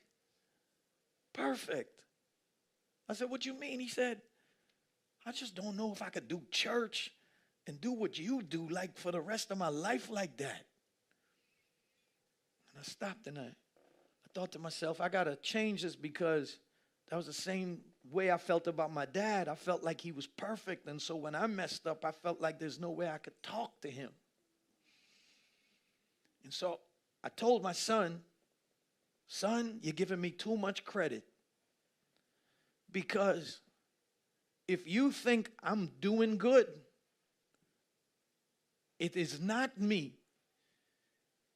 [1.32, 2.02] perfect.
[3.08, 3.80] I said, What do you mean?
[3.80, 4.20] He said,
[5.26, 7.10] I just don't know if I could do church
[7.66, 10.64] and do what you do like for the rest of my life like that.
[12.70, 16.58] And I stopped and I, I thought to myself, I gotta change this because
[17.08, 19.48] that was the same way I felt about my dad.
[19.48, 20.86] I felt like he was perfect.
[20.86, 23.80] And so when I messed up, I felt like there's no way I could talk
[23.82, 24.10] to him.
[26.44, 26.80] And so
[27.22, 28.22] I told my son,
[29.32, 31.22] Son, you're giving me too much credit.
[32.90, 33.60] Because
[34.66, 36.66] if you think I'm doing good,
[38.98, 40.16] it is not me.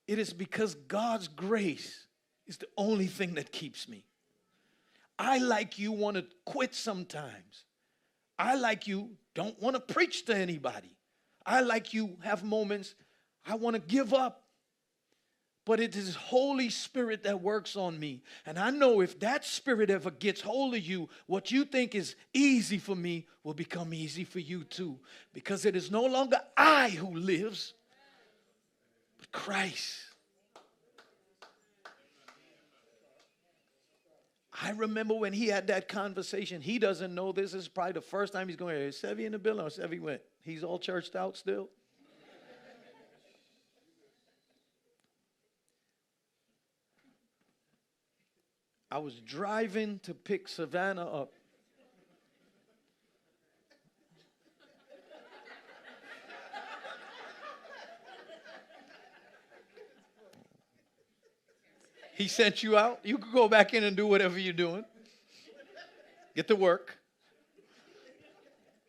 [0.06, 2.06] It is because God's grace
[2.46, 4.04] is the only thing that keeps me.
[5.18, 7.64] I, like you, want to quit sometimes.
[8.38, 10.96] I, like you, don't want to preach to anybody.
[11.44, 12.94] I, like you, have moments
[13.44, 14.43] I want to give up.
[15.64, 18.22] But it is Holy Spirit that works on me.
[18.44, 22.16] And I know if that spirit ever gets hold of you, what you think is
[22.32, 24.98] easy for me will become easy for you too.
[25.32, 27.72] Because it is no longer I who lives,
[29.18, 30.00] but Christ.
[34.62, 36.60] I remember when he had that conversation.
[36.60, 39.32] He doesn't know this This is probably the first time he's going, Is Sevy in
[39.32, 40.20] the building or Sevy went?
[40.42, 41.70] He's all churched out still.
[48.94, 51.32] I was driving to pick Savannah up.
[62.14, 63.00] He sent you out.
[63.02, 64.84] You could go back in and do whatever you're doing.
[66.36, 66.96] Get to work.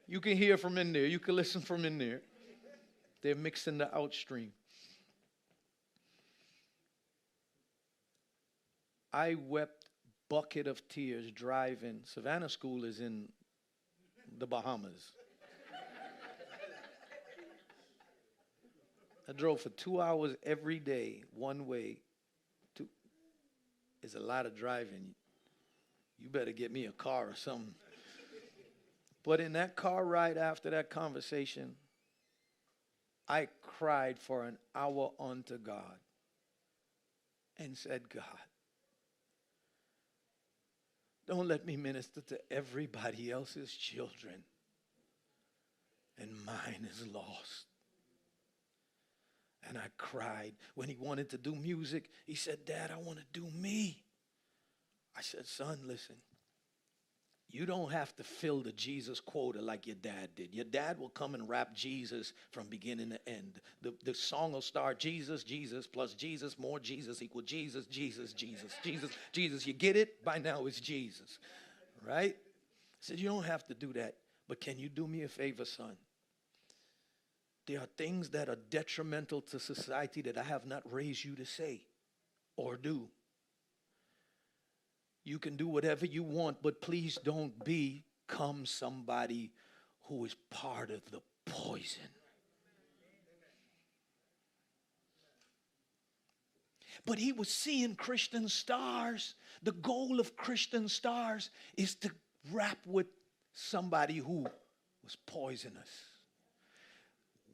[0.07, 1.07] You can hear from in there.
[1.07, 2.21] You can listen from in there.
[3.23, 4.49] They're mixing the outstream.
[9.11, 9.84] I wept
[10.29, 12.01] bucket of tears driving.
[12.03, 13.27] Savannah School is in
[14.37, 15.11] the Bahamas.
[19.27, 21.97] I drove for two hours every day, one way.
[22.75, 22.87] Two.
[24.03, 25.15] It's a lot of driving.
[26.19, 27.73] You better get me a car or something.
[29.23, 31.75] But in that car ride after that conversation,
[33.27, 35.97] I cried for an hour unto God
[37.57, 38.23] and said, God,
[41.27, 44.43] don't let me minister to everybody else's children,
[46.19, 47.65] and mine is lost.
[49.67, 50.53] And I cried.
[50.75, 54.03] When he wanted to do music, he said, Dad, I want to do me.
[55.17, 56.17] I said, Son, listen.
[57.55, 60.53] You don't have to fill the Jesus quota like your dad did.
[60.53, 63.61] Your dad will come and rap Jesus from beginning to end.
[63.81, 68.73] The, the song will start Jesus, Jesus, plus Jesus, more Jesus equal Jesus, Jesus, Jesus,
[68.83, 69.65] Jesus, Jesus.
[69.65, 70.21] You get it?
[70.25, 71.39] By now it's Jesus.
[72.05, 72.35] Right?
[72.99, 74.15] Said, You don't have to do that.
[74.49, 75.95] But can you do me a favor, son?
[77.67, 81.45] There are things that are detrimental to society that I have not raised you to
[81.45, 81.85] say
[82.57, 83.07] or do.
[85.25, 89.51] You can do whatever you want, but please don't become somebody
[90.03, 92.07] who is part of the poison.
[97.05, 99.33] But he was seeing Christian stars.
[99.63, 102.11] The goal of Christian stars is to
[102.51, 103.07] rap with
[103.53, 104.45] somebody who
[105.03, 105.89] was poisonous.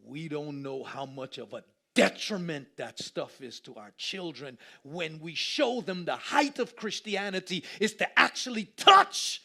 [0.04, 5.20] We don't know how much of a detriment that stuff is to our children when
[5.20, 9.42] we show them the height of Christianity is to actually touch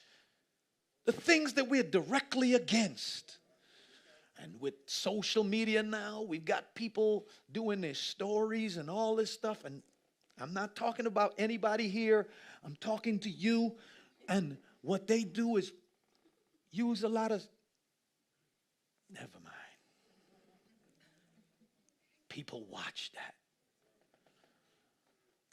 [1.04, 3.38] the things that we're directly against.
[4.38, 9.64] And with social media now, we've got people doing their stories and all this stuff.
[9.64, 9.82] And
[10.40, 12.28] I'm not talking about anybody here,
[12.64, 13.74] I'm talking to you.
[14.28, 15.72] And what they do is
[16.70, 17.42] use a lot of,
[19.11, 19.56] never mind
[22.37, 23.35] people watch that.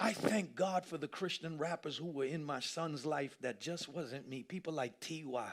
[0.02, 3.88] I thank God for the Christian rappers who were in my son's life that just
[3.88, 4.43] wasn't me.
[4.43, 5.24] People like T.
[5.24, 5.48] Wise,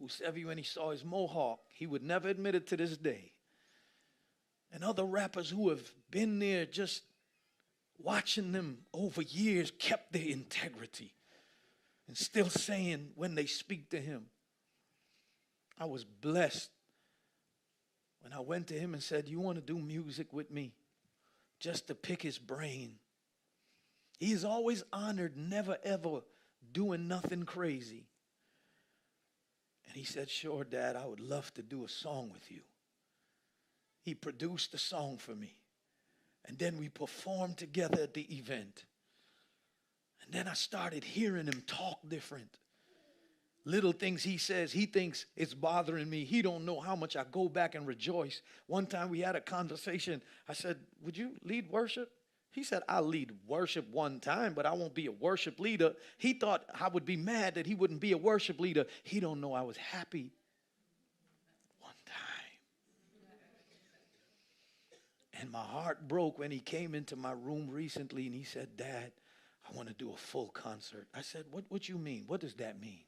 [0.00, 3.30] who said when he saw his mohawk, he would never admit it to this day.
[4.72, 7.02] And other rappers who have been there just
[8.00, 11.14] watching them over years kept their integrity
[12.08, 14.26] and still saying when they speak to him,
[15.78, 16.70] I was blessed
[18.22, 20.72] when I went to him and said, You want to do music with me?
[21.58, 22.96] Just to pick his brain.
[24.18, 26.20] He's always honored, never ever
[26.72, 28.06] doing nothing crazy.
[29.86, 32.60] And he said, Sure, Dad, I would love to do a song with you.
[34.02, 35.56] He produced a song for me.
[36.46, 38.84] And then we performed together at the event.
[40.24, 42.58] And then I started hearing him talk different
[43.64, 46.24] little things he says he thinks it's bothering me.
[46.24, 48.42] He don't know how much i go back and rejoice.
[48.66, 50.22] One time we had a conversation.
[50.48, 52.10] I said would you lead worship?
[52.52, 55.94] He said i'll lead worship one time but i won't be a worship leader.
[56.18, 58.86] He thought i would be mad that he wouldn't be a worship leader.
[59.02, 60.32] He don't know i was happy
[61.80, 62.16] one time.
[65.40, 69.12] And my heart broke when he came into my room recently and he said dad
[69.68, 71.08] i want to do a full concert.
[71.14, 72.24] I said what, what you mean?
[72.26, 73.04] What does that mean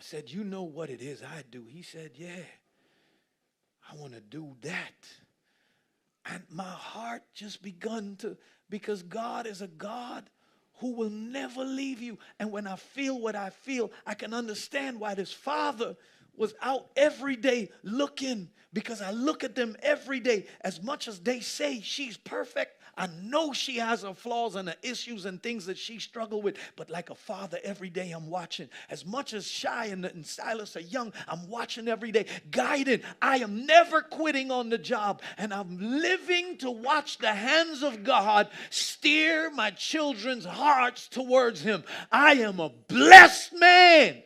[0.00, 1.66] I said, You know what it is I do?
[1.68, 2.42] He said, Yeah,
[3.92, 4.94] I want to do that.
[6.24, 8.38] And my heart just begun to,
[8.70, 10.30] because God is a God
[10.78, 12.18] who will never leave you.
[12.38, 15.96] And when I feel what I feel, I can understand why this father
[16.40, 20.46] was out every day looking because I look at them every day.
[20.62, 24.74] As much as they say she's perfect, I know she has her flaws and her
[24.82, 26.56] issues and things that she struggled with.
[26.76, 28.68] But like a father, every day I'm watching.
[28.88, 33.02] As much as Shy and, and Silas are young, I'm watching every day, guiding.
[33.20, 35.22] I am never quitting on the job.
[35.36, 41.84] And I'm living to watch the hands of God steer my children's hearts towards Him.
[42.10, 44.22] I am a blessed man.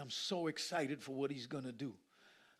[0.11, 1.93] so excited for what he's going to do.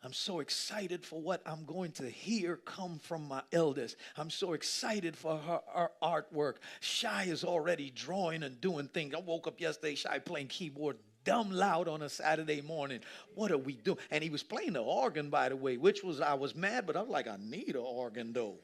[0.04, 3.96] I'm so excited for what I'm going to hear come from my eldest.
[4.16, 6.54] I'm so excited for her, her, artwork.
[6.80, 9.14] Shy is already drawing and doing things.
[9.14, 13.00] I woke up yesterday, Shy playing keyboard dumb loud on a Saturday morning.
[13.36, 13.98] What are we doing?
[14.10, 16.96] And he was playing the organ, by the way, which was, I was mad, but
[16.96, 18.56] I was like, I need an organ though.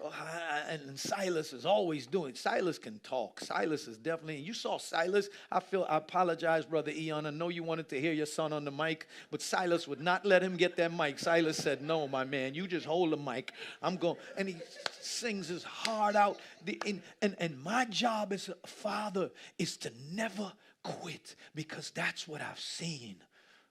[0.00, 2.34] Oh, so, and Silas is always doing.
[2.34, 3.40] Silas can talk.
[3.40, 4.36] Silas is definitely.
[4.36, 5.28] You saw Silas.
[5.50, 5.86] I feel.
[5.88, 7.26] I apologize, brother Eon.
[7.26, 10.24] I know you wanted to hear your son on the mic, but Silas would not
[10.24, 11.18] let him get that mic.
[11.18, 13.52] Silas said, "No, my man, you just hold the mic.
[13.82, 14.56] I'm going." And he
[15.00, 16.38] sings his heart out.
[16.64, 20.52] The, and, and and my job as a father is to never
[20.84, 23.16] quit because that's what I've seen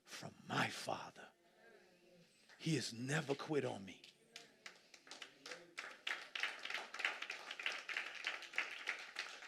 [0.06, 1.02] from my father.
[2.60, 4.02] He has never quit on me.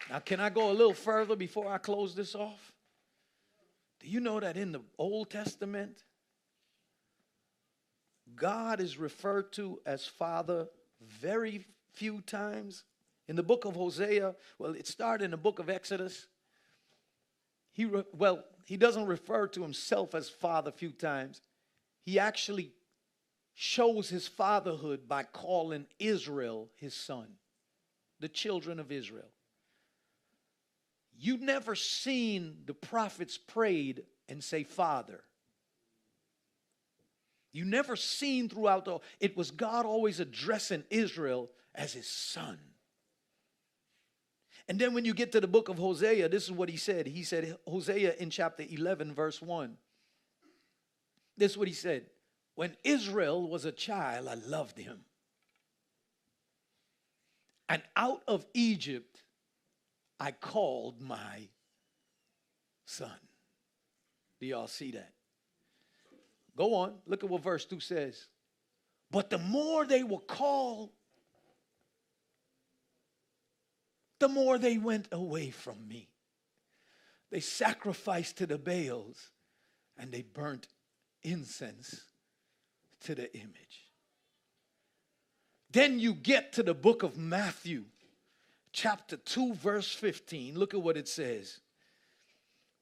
[0.09, 2.73] Now, can I go a little further before I close this off?
[3.99, 6.03] Do you know that in the Old Testament,
[8.35, 10.67] God is referred to as Father
[11.01, 12.83] very few times?
[13.27, 16.25] In the book of Hosea, well, it started in the book of Exodus.
[17.71, 21.41] He re- well, he doesn't refer to himself as Father a few times.
[22.01, 22.71] He actually
[23.53, 27.27] shows his fatherhood by calling Israel his son,
[28.19, 29.29] the children of Israel.
[31.19, 35.21] You never seen the prophets prayed and say, Father.
[37.51, 42.57] You never seen throughout the, it was God always addressing Israel as his son.
[44.69, 47.07] And then when you get to the book of Hosea, this is what he said.
[47.07, 49.75] He said, Hosea in chapter 11, verse 1.
[51.35, 52.05] This is what he said.
[52.55, 54.99] When Israel was a child, I loved him.
[57.67, 59.23] And out of Egypt,
[60.19, 61.47] I called my
[62.85, 63.17] son.
[64.39, 65.13] Do y'all see that?
[66.57, 68.27] Go on, look at what verse 2 says.
[69.11, 70.91] But the more they were called,
[74.19, 76.09] the more they went away from me.
[77.31, 79.29] They sacrificed to the Baals
[79.97, 80.67] and they burnt
[81.23, 82.01] incense
[83.01, 83.85] to the image.
[85.71, 87.85] Then you get to the book of Matthew
[88.71, 91.59] chapter 2, verse 15, look at what it says.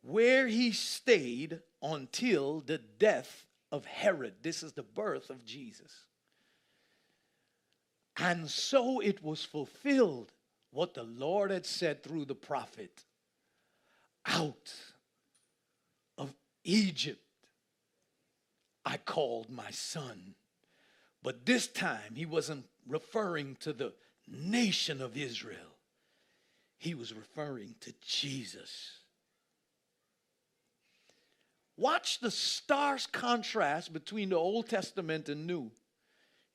[0.01, 4.35] Where he stayed until the death of Herod.
[4.41, 5.91] This is the birth of Jesus.
[8.17, 10.31] And so it was fulfilled
[10.71, 13.03] what the Lord had said through the prophet
[14.25, 14.73] out
[16.17, 16.33] of
[16.63, 17.21] Egypt
[18.85, 20.35] I called my son.
[21.21, 23.93] But this time he wasn't referring to the
[24.27, 25.76] nation of Israel
[26.77, 28.99] he was referring to Jesus.
[31.75, 35.71] Watch the stark contrast between the Old Testament and New.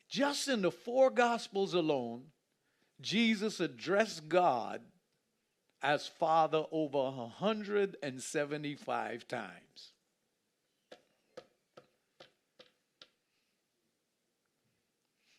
[0.08, 2.24] Just in the four Gospels alone,
[3.00, 4.80] Jesus addressed God
[5.80, 9.91] as Father over 175 times.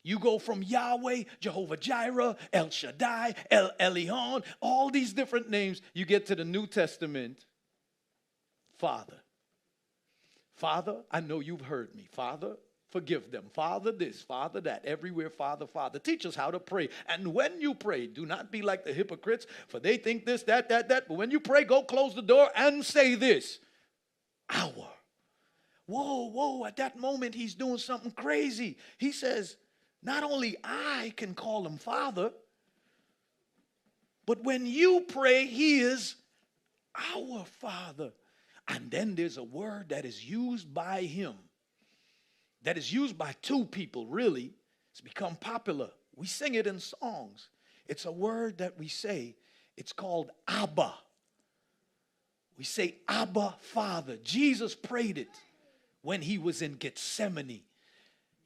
[0.04, 5.82] You go from Yahweh, Jehovah Jireh, El Shaddai, El Elyon, all these different names.
[5.94, 7.46] You get to the New Testament.
[8.78, 9.16] Father.
[10.56, 12.08] Father, I know you've heard me.
[12.12, 12.58] Father,
[12.92, 13.46] forgive them.
[13.54, 14.84] Father, this, Father, that.
[14.86, 16.00] Everywhere, Father, Father.
[16.00, 16.90] Teach us how to pray.
[17.08, 20.68] And when you pray, do not be like the hypocrites, for they think this, that,
[20.70, 21.08] that, that.
[21.08, 23.60] But when you pray, go close the door and say this
[24.50, 24.90] Our.
[25.86, 28.78] Whoa, whoa, at that moment, he's doing something crazy.
[28.98, 29.58] He says,
[30.04, 32.32] not only I can call him Father,
[34.26, 36.16] but when you pray, he is
[37.16, 38.12] our Father.
[38.68, 41.34] And then there's a word that is used by him,
[42.64, 44.54] that is used by two people, really.
[44.92, 45.90] It's become popular.
[46.16, 47.50] We sing it in songs.
[47.88, 49.36] It's a word that we say,
[49.76, 50.94] it's called Abba.
[52.58, 54.18] We say, Abba, Father.
[54.24, 55.30] Jesus prayed it
[56.02, 57.64] when he was in Gethsemane.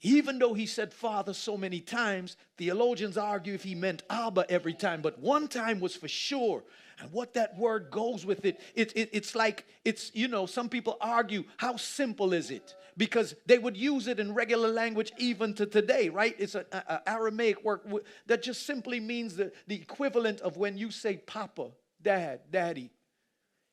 [0.02, 4.74] Even though he said father so many times, theologians argue if he meant Abba every
[4.74, 6.64] time, but one time was for sure.
[7.00, 10.70] And what that word goes with it, it, it, it's like, it's, you know, some
[10.70, 12.76] people argue, how simple is it?
[12.95, 16.36] Because they would use it in regular language even to today, right?
[16.38, 16.66] It's an
[17.06, 17.82] Aramaic word
[18.28, 21.70] that just simply means the, the equivalent of when you say papa,
[22.02, 22.91] dad, daddy.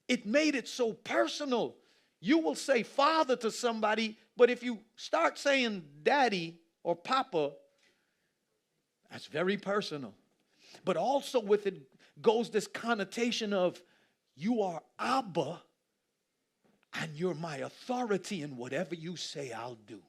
[0.09, 1.77] It made it so personal.
[2.25, 7.53] You will say father to somebody, but if you start saying daddy or papa,
[9.11, 10.15] that's very personal.
[10.87, 11.83] But also with it
[12.23, 13.79] goes this connotation of
[14.37, 15.61] you are Abba
[16.95, 20.01] and you're my authority, and whatever you say, I'll do.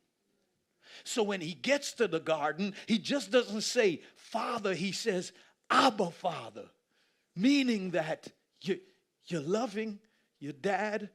[1.03, 5.33] So when he gets to the garden, he just doesn't say Father, he says
[5.69, 6.69] Abba Father,
[7.35, 8.29] meaning that
[8.61, 8.79] you,
[9.25, 9.99] you're loving
[10.39, 11.09] your dad,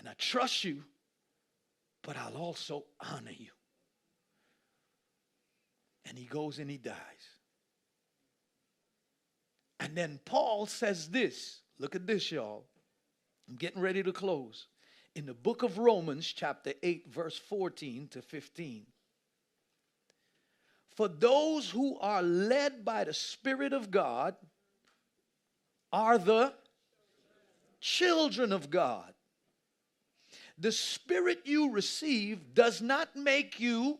[0.00, 0.82] and I trust you,
[2.02, 3.50] but I'll also honor you.
[6.06, 6.96] And he goes and he dies.
[9.78, 12.64] And then Paul says this look at this, y'all.
[13.48, 14.68] I'm getting ready to close.
[15.14, 18.86] In the book of Romans, chapter 8, verse 14 to 15.
[20.96, 24.34] For those who are led by the Spirit of God
[25.92, 26.54] are the
[27.80, 29.12] children of God.
[30.60, 33.98] The Spirit you receive does not make you,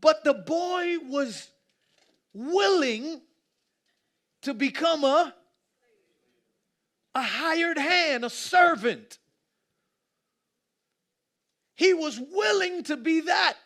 [0.00, 1.50] but the boy was
[2.32, 3.20] willing
[4.42, 5.34] to become a,
[7.14, 9.18] a hired hand, a servant.
[11.74, 13.58] He was willing to be that.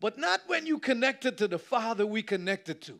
[0.00, 2.98] But not when you connected to the Father we connected to.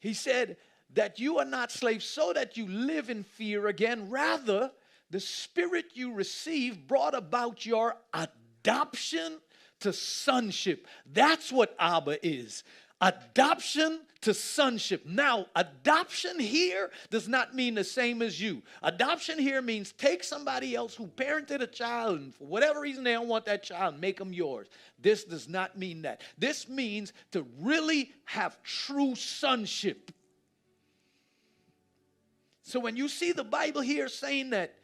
[0.00, 0.56] He said,
[0.94, 4.10] that you are not slaves so that you live in fear again.
[4.10, 4.70] Rather,
[5.10, 9.38] the spirit you receive brought about your adoption
[9.80, 10.86] to sonship.
[11.12, 12.64] That's what Abba is.
[13.00, 15.04] Adoption to sonship.
[15.04, 18.62] Now, adoption here does not mean the same as you.
[18.82, 23.12] Adoption here means take somebody else who parented a child and for whatever reason they
[23.12, 24.68] don't want that child, make them yours.
[24.98, 26.22] This does not mean that.
[26.38, 30.10] This means to really have true sonship.
[32.64, 34.74] So when you see the Bible here saying that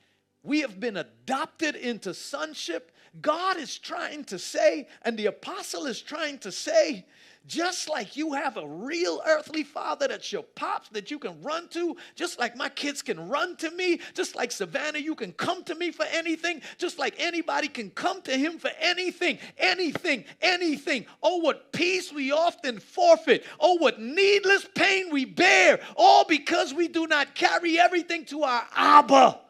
[0.43, 6.01] we have been adopted into sonship, God is trying to say, and the apostle is
[6.01, 7.07] trying to say,
[7.47, 11.68] just like you have a real earthly father that's your pops that you can run
[11.68, 15.64] to, just like my kids can run to me, just like Savannah, you can come
[15.64, 21.07] to me for anything, just like anybody can come to him for anything, anything, anything.
[21.22, 23.45] Oh, what peace we often forfeit.
[23.59, 28.66] Oh, what needless pain we bear, all because we do not carry everything to our
[28.76, 29.41] Abba.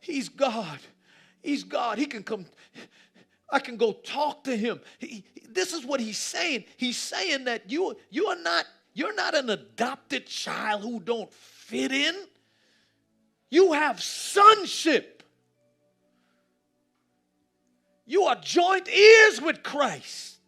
[0.00, 0.78] He's God.
[1.42, 1.98] He's God.
[1.98, 2.46] He can come.
[3.52, 4.80] I can go talk to him.
[4.98, 6.64] He, this is what he's saying.
[6.76, 11.92] He's saying that you, you are not, you're not an adopted child who don't fit
[11.92, 12.14] in.
[13.50, 15.22] You have sonship.
[18.06, 20.39] You are joint ears with Christ.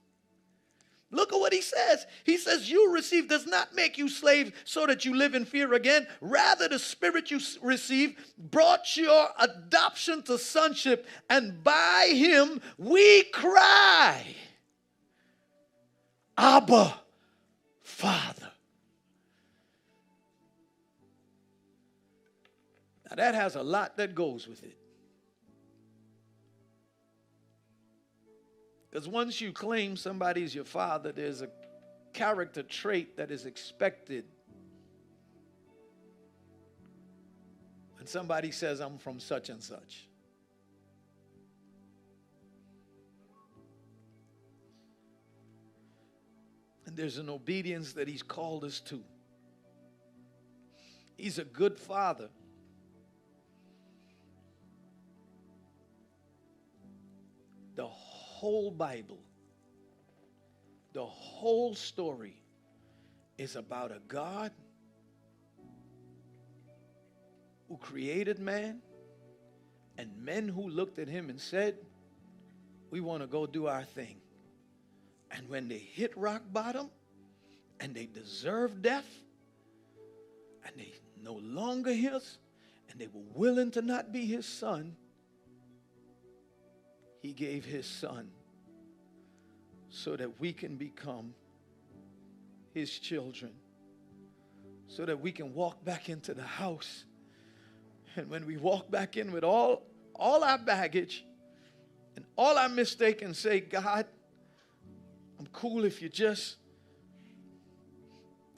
[1.14, 2.06] Look at what he says.
[2.24, 5.74] He says, You receive does not make you slave so that you live in fear
[5.74, 6.06] again.
[6.22, 14.24] Rather, the spirit you receive brought your adoption to sonship, and by him we cry,
[16.38, 16.94] Abba,
[17.82, 18.50] Father.
[23.10, 24.78] Now, that has a lot that goes with it.
[28.92, 31.48] Because once you claim somebody's your father, there's a
[32.12, 34.26] character trait that is expected.
[37.96, 40.08] When somebody says, I'm from such and such.
[46.84, 49.02] And there's an obedience that He's called us to.
[51.16, 52.28] He's a good father.
[57.74, 57.86] The
[58.42, 59.20] whole Bible,
[60.92, 62.42] the whole story
[63.38, 64.50] is about a God
[67.68, 68.82] who created man
[69.96, 71.76] and men who looked at him and said,
[72.90, 74.16] We want to go do our thing.
[75.30, 76.90] And when they hit rock bottom
[77.78, 79.06] and they deserve death
[80.66, 82.38] and they no longer his
[82.90, 84.96] and they were willing to not be his son,
[87.22, 88.28] he gave his son
[89.88, 91.34] so that we can become
[92.74, 93.52] his children,
[94.88, 97.04] so that we can walk back into the house.
[98.16, 101.24] And when we walk back in with all all our baggage
[102.16, 104.04] and all our mistake and say, God,
[105.38, 106.56] I'm cool if you just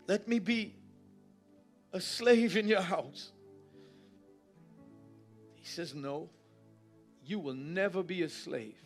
[0.09, 0.75] let me be
[1.93, 3.31] a slave in your house.
[5.55, 6.29] He says, No,
[7.25, 8.77] you will never be a slave.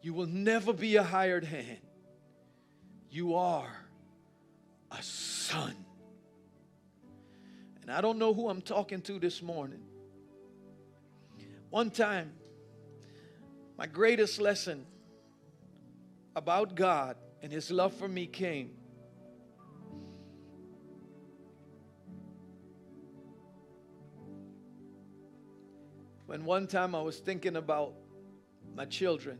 [0.00, 1.80] You will never be a hired hand.
[3.10, 3.74] You are
[4.90, 5.74] a son.
[7.82, 9.82] And I don't know who I'm talking to this morning.
[11.70, 12.32] One time,
[13.76, 14.86] my greatest lesson
[16.36, 18.70] about God and His love for me came.
[26.28, 27.94] When one time I was thinking about
[28.76, 29.38] my children,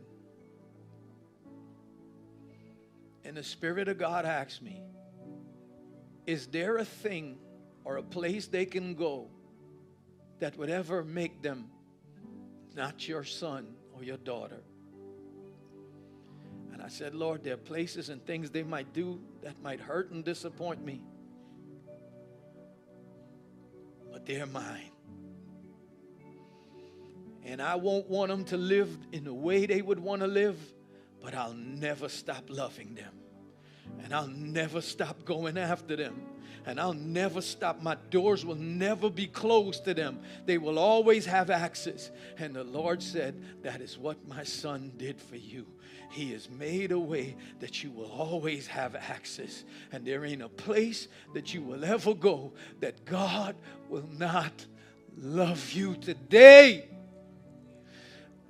[3.23, 4.81] and the Spirit of God asked me,
[6.25, 7.37] Is there a thing
[7.83, 9.29] or a place they can go
[10.39, 11.69] that would ever make them
[12.75, 14.63] not your son or your daughter?
[16.73, 20.09] And I said, Lord, there are places and things they might do that might hurt
[20.09, 21.03] and disappoint me,
[24.11, 24.89] but they're mine.
[27.45, 30.57] And I won't want them to live in the way they would want to live,
[31.21, 33.13] but I'll never stop loving them.
[34.03, 36.21] And I'll never stop going after them.
[36.65, 37.81] And I'll never stop.
[37.81, 40.19] My doors will never be closed to them.
[40.45, 42.11] They will always have access.
[42.37, 45.65] And the Lord said, That is what my son did for you.
[46.11, 49.63] He has made a way that you will always have access.
[49.91, 53.55] And there ain't a place that you will ever go that God
[53.89, 54.65] will not
[55.17, 56.88] love you today.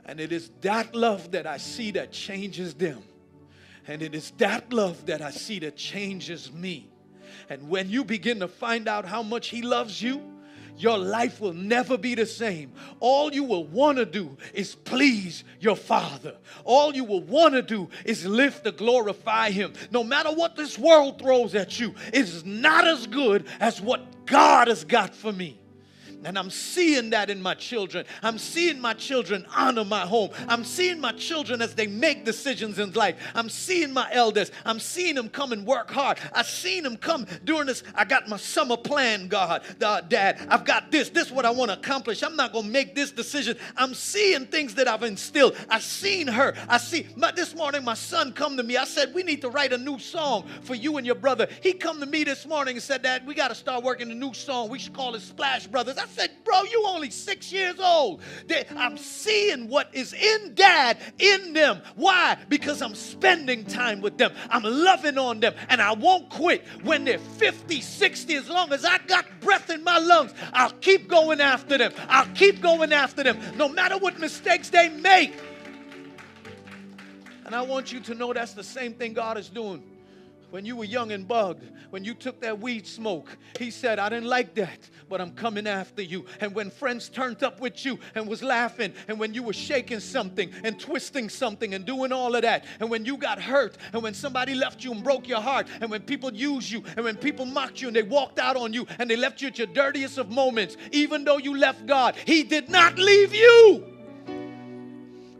[0.09, 3.03] And it is that love that I see that changes them.
[3.87, 6.89] And it is that love that I see that changes me.
[7.47, 10.19] And when you begin to find out how much He loves you,
[10.75, 12.71] your life will never be the same.
[12.99, 16.37] All you will want to do is please your Father.
[16.63, 19.73] All you will want to do is live to glorify Him.
[19.91, 24.25] No matter what this world throws at you, it is not as good as what
[24.25, 25.58] God has got for me.
[26.25, 28.05] And I'm seeing that in my children.
[28.21, 30.31] I'm seeing my children honor my home.
[30.49, 33.15] I'm seeing my children as they make decisions in life.
[33.33, 34.51] I'm seeing my elders.
[34.65, 36.19] I'm seeing them come and work hard.
[36.33, 37.83] I've seen them come during this.
[37.95, 40.45] I got my summer plan, God, uh, Dad.
[40.49, 41.09] I've got this.
[41.09, 42.21] This is what I want to accomplish.
[42.21, 43.57] I'm not going to make this decision.
[43.77, 45.55] I'm seeing things that I've instilled.
[45.69, 46.53] I've seen her.
[46.67, 47.07] I see.
[47.15, 48.75] My, this morning, my son come to me.
[48.75, 51.47] I said, we need to write a new song for you and your brother.
[51.63, 54.15] He come to me this morning and said, Dad, we got to start working a
[54.15, 54.69] new song.
[54.69, 55.97] We should call it Splash Brothers.
[55.97, 58.21] I said, Bro, you only six years old.
[58.75, 61.81] I'm seeing what is in dad in them.
[61.95, 62.37] Why?
[62.49, 64.33] Because I'm spending time with them.
[64.49, 65.53] I'm loving on them.
[65.69, 68.35] And I won't quit when they're 50, 60.
[68.35, 71.93] As long as I got breath in my lungs, I'll keep going after them.
[72.07, 75.33] I'll keep going after them, no matter what mistakes they make.
[77.45, 79.81] And I want you to know that's the same thing God is doing
[80.51, 84.09] when you were young and bugged, when you took that weed smoke, he said, I
[84.09, 86.25] didn't like that, but I'm coming after you.
[86.39, 89.99] And when friends turned up with you and was laughing, and when you were shaking
[89.99, 94.01] something and twisting something and doing all of that, and when you got hurt, and
[94.01, 97.15] when somebody left you and broke your heart, and when people used you, and when
[97.15, 99.67] people mocked you and they walked out on you and they left you at your
[99.67, 103.88] dirtiest of moments, even though you left God, He did not leave you.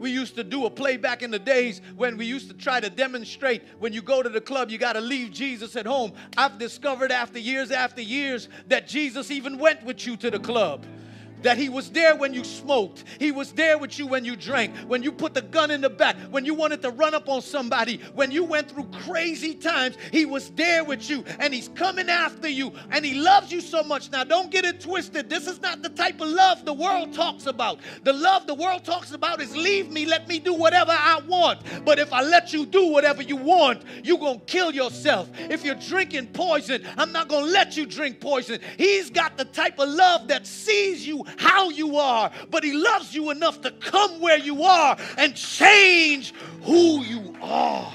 [0.00, 2.80] We used to do a play back in the days when we used to try
[2.80, 6.12] to demonstrate when you go to the club, you got to leave Jesus at home.
[6.38, 10.86] I've discovered after years after years that Jesus even went with you to the club
[11.42, 13.04] that he was there when you smoked.
[13.18, 15.90] He was there with you when you drank, when you put the gun in the
[15.90, 19.96] back, when you wanted to run up on somebody, when you went through crazy times.
[20.12, 23.82] He was there with you and he's coming after you and he loves you so
[23.82, 24.10] much.
[24.10, 25.28] Now, don't get it twisted.
[25.28, 27.80] This is not the type of love the world talks about.
[28.04, 31.60] The love the world talks about is leave me, let me do whatever I want.
[31.84, 35.28] But if I let you do whatever you want, you're going to kill yourself.
[35.38, 38.60] If you're drinking poison, I'm not going to let you drink poison.
[38.76, 43.14] He's got the type of love that sees you how you are, but He loves
[43.14, 47.92] you enough to come where you are and change who you are.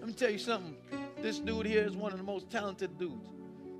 [0.00, 0.76] Let me tell you something.
[1.20, 3.26] This dude here is one of the most talented dudes.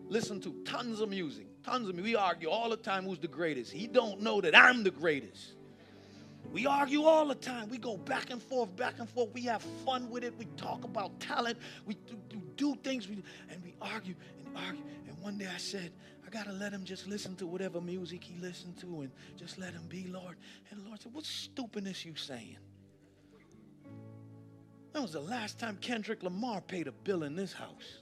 [0.08, 2.02] Listen to tons of music, tons of me.
[2.02, 3.70] We argue all the time who's the greatest.
[3.70, 5.52] He don't know that I'm the greatest.
[6.52, 7.68] We argue all the time.
[7.68, 9.28] We go back and forth, back and forth.
[9.34, 10.32] We have fun with it.
[10.38, 11.58] We talk about talent.
[11.84, 14.82] We do, do, do things, we, and we argue and argue
[15.20, 15.92] one day I said,
[16.26, 19.58] I got to let him just listen to whatever music he listened to and just
[19.58, 20.36] let him be, Lord.
[20.70, 22.58] And the Lord said, What stupidness you saying?
[24.92, 28.00] That was the last time Kendrick Lamar paid a bill in this house.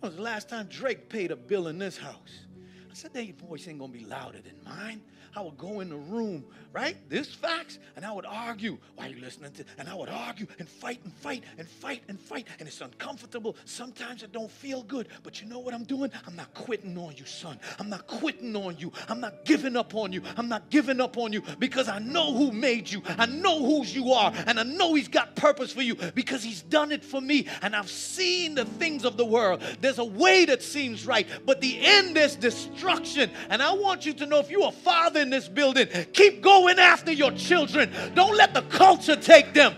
[0.00, 2.46] When was the last time Drake paid a bill in this house?
[2.90, 5.02] I said, their voice ain't gonna be louder than mine.
[5.36, 6.96] I would go in the room, right?
[7.08, 8.78] This facts, and I would argue.
[8.96, 9.64] Why are you listening to?
[9.78, 13.56] And I would argue and fight and fight and fight and fight, and it's uncomfortable.
[13.64, 16.10] Sometimes it don't feel good, but you know what I'm doing?
[16.26, 17.60] I'm not quitting on you, son.
[17.78, 18.92] I'm not quitting on you.
[19.08, 20.22] I'm not giving up on you.
[20.36, 23.02] I'm not giving up on you because I know who made you.
[23.06, 26.62] I know whose you are, and I know He's got purpose for you because He's
[26.62, 29.62] done it for me, and I've seen the things of the world.
[29.80, 33.30] There's a way that seems right, but the end is destruction.
[33.48, 36.78] And I want you to know if you're a father in this building, keep going
[36.78, 37.92] after your children.
[38.14, 39.74] Don't let the culture take them.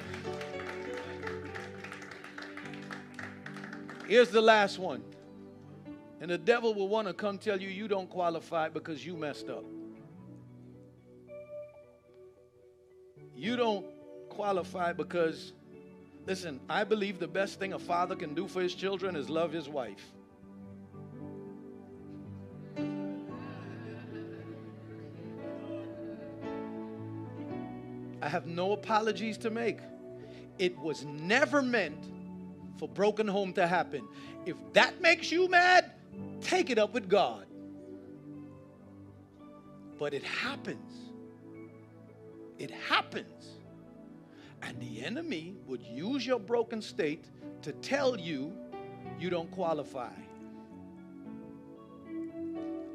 [4.06, 5.02] Here's the last one.
[6.20, 9.48] And the devil will want to come tell you you don't qualify because you messed
[9.48, 9.64] up.
[13.34, 13.84] You don't
[14.28, 15.52] qualify because,
[16.26, 19.52] listen, I believe the best thing a father can do for his children is love
[19.52, 20.12] his wife.
[28.32, 29.78] Have no apologies to make.
[30.58, 32.02] It was never meant
[32.78, 34.08] for broken home to happen.
[34.46, 35.92] If that makes you mad,
[36.40, 37.44] take it up with God.
[39.98, 41.12] But it happens.
[42.58, 43.58] It happens.
[44.62, 47.26] And the enemy would use your broken state
[47.60, 48.50] to tell you
[49.20, 50.14] you don't qualify.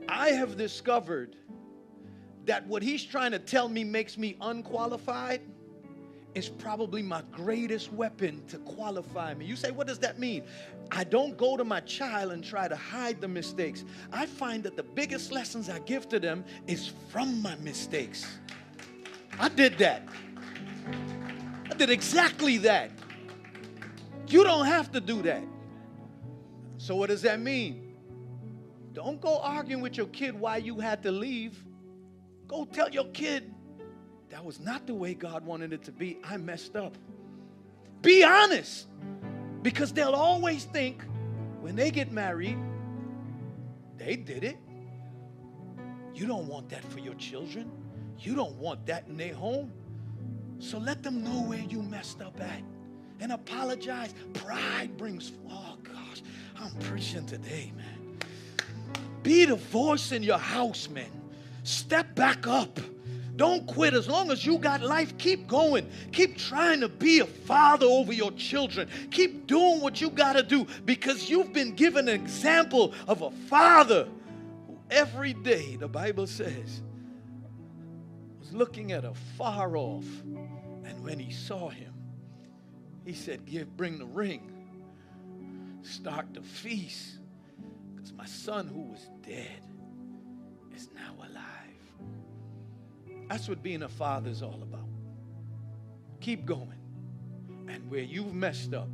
[0.09, 1.35] I have discovered
[2.47, 5.41] that what he's trying to tell me makes me unqualified
[6.33, 9.45] is probably my greatest weapon to qualify me.
[9.45, 10.43] You say, what does that mean?
[10.91, 13.83] I don't go to my child and try to hide the mistakes.
[14.13, 18.25] I find that the biggest lessons I give to them is from my mistakes.
[19.39, 20.03] I did that.
[21.69, 22.91] I did exactly that.
[24.27, 25.43] You don't have to do that.
[26.77, 27.95] So, what does that mean?
[28.93, 31.63] Don't go arguing with your kid why you had to leave.
[32.47, 33.53] Go tell your kid
[34.29, 36.19] that was not the way God wanted it to be.
[36.23, 36.97] I messed up.
[38.01, 38.87] Be honest.
[39.61, 41.03] Because they'll always think
[41.61, 42.57] when they get married,
[43.97, 44.57] they did it.
[46.13, 47.69] You don't want that for your children.
[48.19, 49.71] You don't want that in their home.
[50.59, 52.61] So let them know where you messed up at
[53.19, 54.13] and apologize.
[54.33, 56.21] Pride brings, oh gosh,
[56.59, 58.17] I'm preaching today, man.
[59.23, 61.16] Be the voice in your house, man.
[61.67, 62.79] Step back up.
[63.35, 63.93] Don't quit.
[63.93, 65.89] As long as you got life, keep going.
[66.13, 68.87] Keep trying to be a father over your children.
[69.11, 73.31] Keep doing what you got to do because you've been given an example of a
[73.31, 74.07] father
[74.65, 76.81] who every day, the Bible says,
[78.39, 80.07] was looking at a far off.
[80.85, 81.93] And when he saw him,
[83.05, 84.53] he said, Give, bring the ring.
[85.81, 87.17] Start the feast.
[87.93, 89.59] Because my son who was dead
[90.77, 91.46] is now alive.
[93.29, 94.87] That's what being a father is all about.
[96.21, 96.73] Keep going.
[97.67, 98.89] And where you've messed up,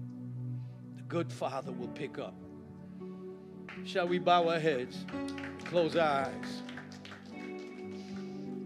[0.95, 2.33] the good father will pick up.
[3.85, 5.05] Shall we bow our heads,
[5.65, 6.63] close our eyes?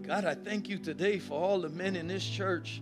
[0.02, 2.80] God, I thank you today for all the men in this church